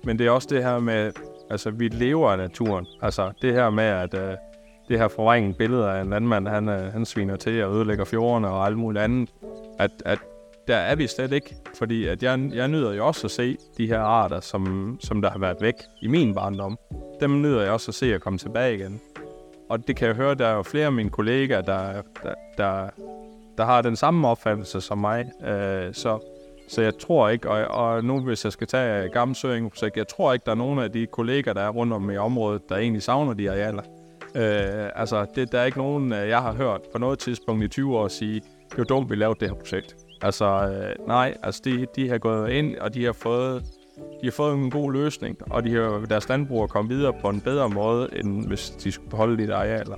men 0.03 0.19
det 0.19 0.27
er 0.27 0.31
også 0.31 0.47
det 0.51 0.63
her 0.63 0.79
med, 0.79 1.11
altså 1.49 1.71
vi 1.71 1.87
lever 1.87 2.29
af 2.29 2.37
naturen. 2.37 2.85
Altså 3.01 3.31
det 3.41 3.53
her 3.53 3.69
med, 3.69 3.83
at 3.83 4.13
øh, 4.13 4.33
det 4.89 4.99
her 4.99 5.07
forvrængende 5.07 5.57
billede 5.57 5.91
af 5.91 6.01
en 6.01 6.09
landmand, 6.09 6.47
han, 6.47 6.69
øh, 6.69 6.93
han 6.93 7.05
sviner 7.05 7.35
til 7.35 7.63
og 7.63 7.75
ødelægger 7.75 8.05
fjordene 8.05 8.47
og 8.47 8.65
alt 8.65 8.77
muligt 8.77 9.03
andet, 9.03 9.29
at, 9.79 9.91
at 10.05 10.19
der 10.67 10.75
er 10.75 10.95
vi 10.95 11.07
slet 11.07 11.31
ikke. 11.31 11.55
Fordi 11.77 12.07
at 12.07 12.23
jeg, 12.23 12.49
jeg 12.53 12.67
nyder 12.67 12.93
jo 12.93 13.07
også 13.07 13.27
at 13.27 13.31
se 13.31 13.57
de 13.77 13.87
her 13.87 13.99
arter, 13.99 14.39
som, 14.39 14.97
som 15.01 15.21
der 15.21 15.29
har 15.29 15.39
været 15.39 15.57
væk 15.61 15.75
i 16.01 16.07
min 16.07 16.35
barndom. 16.35 16.77
Dem 17.19 17.41
nyder 17.41 17.61
jeg 17.61 17.71
også 17.71 17.91
at 17.91 17.95
se 17.95 18.13
at 18.13 18.21
komme 18.21 18.39
tilbage 18.39 18.75
igen. 18.75 19.01
Og 19.69 19.87
det 19.87 19.95
kan 19.95 20.07
jeg 20.07 20.15
høre, 20.15 20.35
der 20.35 20.47
er 20.47 20.55
jo 20.55 20.63
flere 20.63 20.85
af 20.85 20.91
mine 20.91 21.09
kollegaer, 21.09 21.61
der, 21.61 22.01
der, 22.23 22.33
der, 22.57 22.89
der 23.57 23.65
har 23.65 23.81
den 23.81 23.95
samme 23.95 24.27
opfattelse 24.27 24.81
som 24.81 24.97
mig. 24.97 25.31
Øh, 25.43 25.93
så, 25.93 26.19
så 26.69 26.81
jeg 26.81 26.97
tror 26.97 27.29
ikke, 27.29 27.49
og, 27.49 27.65
og 27.67 28.03
nu 28.03 28.19
hvis 28.19 28.43
jeg 28.43 28.51
skal 28.51 28.67
tage 28.67 29.09
gammel 29.09 29.35
Søring, 29.35 29.71
så 29.75 29.89
jeg 29.95 30.07
tror 30.07 30.33
ikke, 30.33 30.45
der 30.45 30.51
er 30.51 30.55
nogen 30.55 30.79
af 30.79 30.91
de 30.91 31.05
kolleger, 31.05 31.53
der 31.53 31.61
er 31.61 31.69
rundt 31.69 31.93
om 31.93 32.11
i 32.11 32.17
området, 32.17 32.69
der 32.69 32.75
egentlig 32.75 33.03
savner 33.03 33.33
de 33.33 33.51
arealer. 33.51 33.83
Øh, 34.35 34.89
altså, 34.95 35.25
det, 35.35 35.51
der 35.51 35.59
er 35.59 35.65
ikke 35.65 35.77
nogen, 35.77 36.13
øh, 36.13 36.29
jeg 36.29 36.41
har 36.41 36.53
hørt 36.53 36.81
på 36.91 36.97
noget 36.97 37.19
tidspunkt 37.19 37.63
i 37.63 37.67
20 37.67 37.97
år 37.97 38.07
sige, 38.07 38.41
det 38.69 38.77
var 38.77 38.83
dumt, 38.83 39.09
vi 39.09 39.15
lavede 39.15 39.39
det 39.39 39.49
her 39.49 39.55
projekt. 39.55 39.95
Altså, 40.21 40.45
øh, 40.45 41.07
nej, 41.07 41.37
altså 41.43 41.61
de, 41.65 41.85
de 41.95 42.09
har 42.09 42.17
gået 42.17 42.51
ind, 42.51 42.77
og 42.77 42.93
de 42.93 43.05
har 43.05 43.13
fået 43.13 43.63
de 44.21 44.25
har 44.25 44.31
fået 44.31 44.53
en 44.53 44.71
god 44.71 44.93
løsning, 44.93 45.37
og 45.49 45.63
de 45.63 45.73
har, 45.73 46.05
deres 46.09 46.29
landbrug 46.29 46.63
er 46.63 46.67
kommet 46.67 46.97
videre 46.97 47.13
på 47.21 47.29
en 47.29 47.41
bedre 47.41 47.69
måde, 47.69 48.09
end 48.13 48.47
hvis 48.47 48.69
de 48.69 48.91
skulle 48.91 49.09
beholde 49.09 49.47
de 49.47 49.53
arealer. 49.55 49.95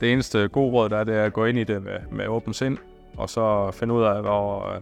Det 0.00 0.12
eneste 0.12 0.48
gode 0.48 0.72
råd, 0.72 0.88
der 0.88 0.96
er, 0.96 1.04
det 1.04 1.14
er 1.14 1.24
at 1.24 1.32
gå 1.32 1.44
ind 1.44 1.58
i 1.58 1.64
det 1.64 1.82
med, 1.82 1.98
med 2.10 2.26
åbent 2.26 2.56
sind, 2.56 2.78
og 3.16 3.30
så 3.30 3.70
finde 3.70 3.94
ud 3.94 4.02
af, 4.02 4.22
hvor, 4.22 4.74
øh, 4.74 4.80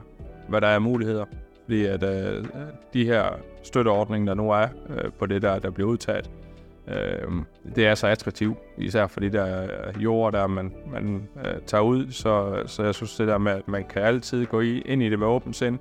hvad 0.49 0.61
der 0.61 0.67
er 0.69 0.79
muligheder. 0.79 1.25
Fordi 1.65 1.85
at 1.85 2.03
øh, 2.03 2.45
de 2.93 3.05
her 3.05 3.25
støtteordninger, 3.63 4.35
der 4.35 4.43
nu 4.43 4.51
er 4.51 4.67
øh, 4.89 5.11
på 5.19 5.27
det 5.27 5.43
der, 5.43 5.59
der 5.59 5.71
bliver 5.71 5.89
udtaget, 5.89 6.31
øh, 6.89 7.33
det 7.77 7.87
er 7.87 7.95
så 7.95 8.07
attraktivt, 8.07 8.59
især 8.79 9.07
for 9.07 9.21
de 9.21 9.33
der 9.33 9.69
jord, 9.99 10.33
der 10.33 10.47
man, 10.47 10.73
man 10.93 11.29
øh, 11.45 11.61
tager 11.67 11.83
ud. 11.83 12.11
Så, 12.11 12.63
så 12.67 12.83
jeg 12.83 12.95
synes 12.95 13.17
det 13.17 13.29
der 13.29 13.39
med, 13.39 13.53
at 13.53 13.69
man 13.69 13.85
kan 13.85 14.03
altid 14.03 14.47
gå 14.47 14.61
i, 14.61 14.81
ind 14.81 15.03
i 15.03 15.11
det 15.11 15.19
med 15.19 15.27
åben 15.27 15.53
sind, 15.53 15.79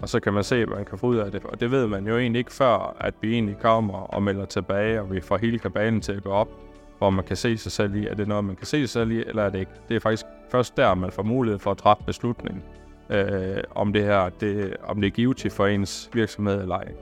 og 0.00 0.08
så 0.08 0.20
kan 0.20 0.32
man 0.32 0.44
se, 0.44 0.64
hvad 0.64 0.76
man 0.76 0.84
kan 0.84 0.98
få 0.98 1.06
ud 1.06 1.16
af 1.16 1.30
det. 1.30 1.44
Og 1.44 1.60
det 1.60 1.70
ved 1.70 1.86
man 1.86 2.06
jo 2.06 2.18
egentlig 2.18 2.38
ikke 2.38 2.52
før, 2.52 2.96
at 3.00 3.14
vi 3.20 3.32
egentlig 3.32 3.56
kommer 3.58 4.14
og 4.14 4.22
melder 4.22 4.44
tilbage, 4.44 5.00
og 5.00 5.12
vi 5.12 5.20
får 5.20 5.36
hele 5.36 5.58
kabalen 5.58 6.00
til 6.00 6.12
at 6.12 6.22
gå 6.22 6.30
op, 6.30 6.48
hvor 7.00 7.10
man 7.10 7.24
kan 7.24 7.36
se 7.36 7.58
sig 7.58 7.72
selv 7.72 7.94
i, 7.94 8.06
er 8.06 8.14
det 8.14 8.28
noget, 8.28 8.44
man 8.44 8.56
kan 8.56 8.66
se 8.66 8.78
sig 8.78 8.88
selv 8.88 9.10
i, 9.10 9.24
eller 9.26 9.42
er 9.42 9.50
det 9.50 9.58
ikke. 9.58 9.72
Det 9.88 9.96
er 9.96 10.00
faktisk 10.00 10.26
først 10.50 10.76
der, 10.76 10.94
man 10.94 11.12
får 11.12 11.22
mulighed 11.22 11.58
for 11.58 11.70
at 11.70 11.78
træffe 11.78 12.04
beslutningen, 12.04 12.62
øh, 13.10 13.62
om 13.70 13.92
det 13.92 14.02
her, 14.02 14.28
det, 14.28 14.76
om 14.82 15.00
det 15.00 15.06
er 15.06 15.10
givet 15.10 15.52
for 15.52 15.66
ens 15.66 16.10
virksomhed 16.12 16.62
eller 16.62 16.74
ej. 16.74 16.92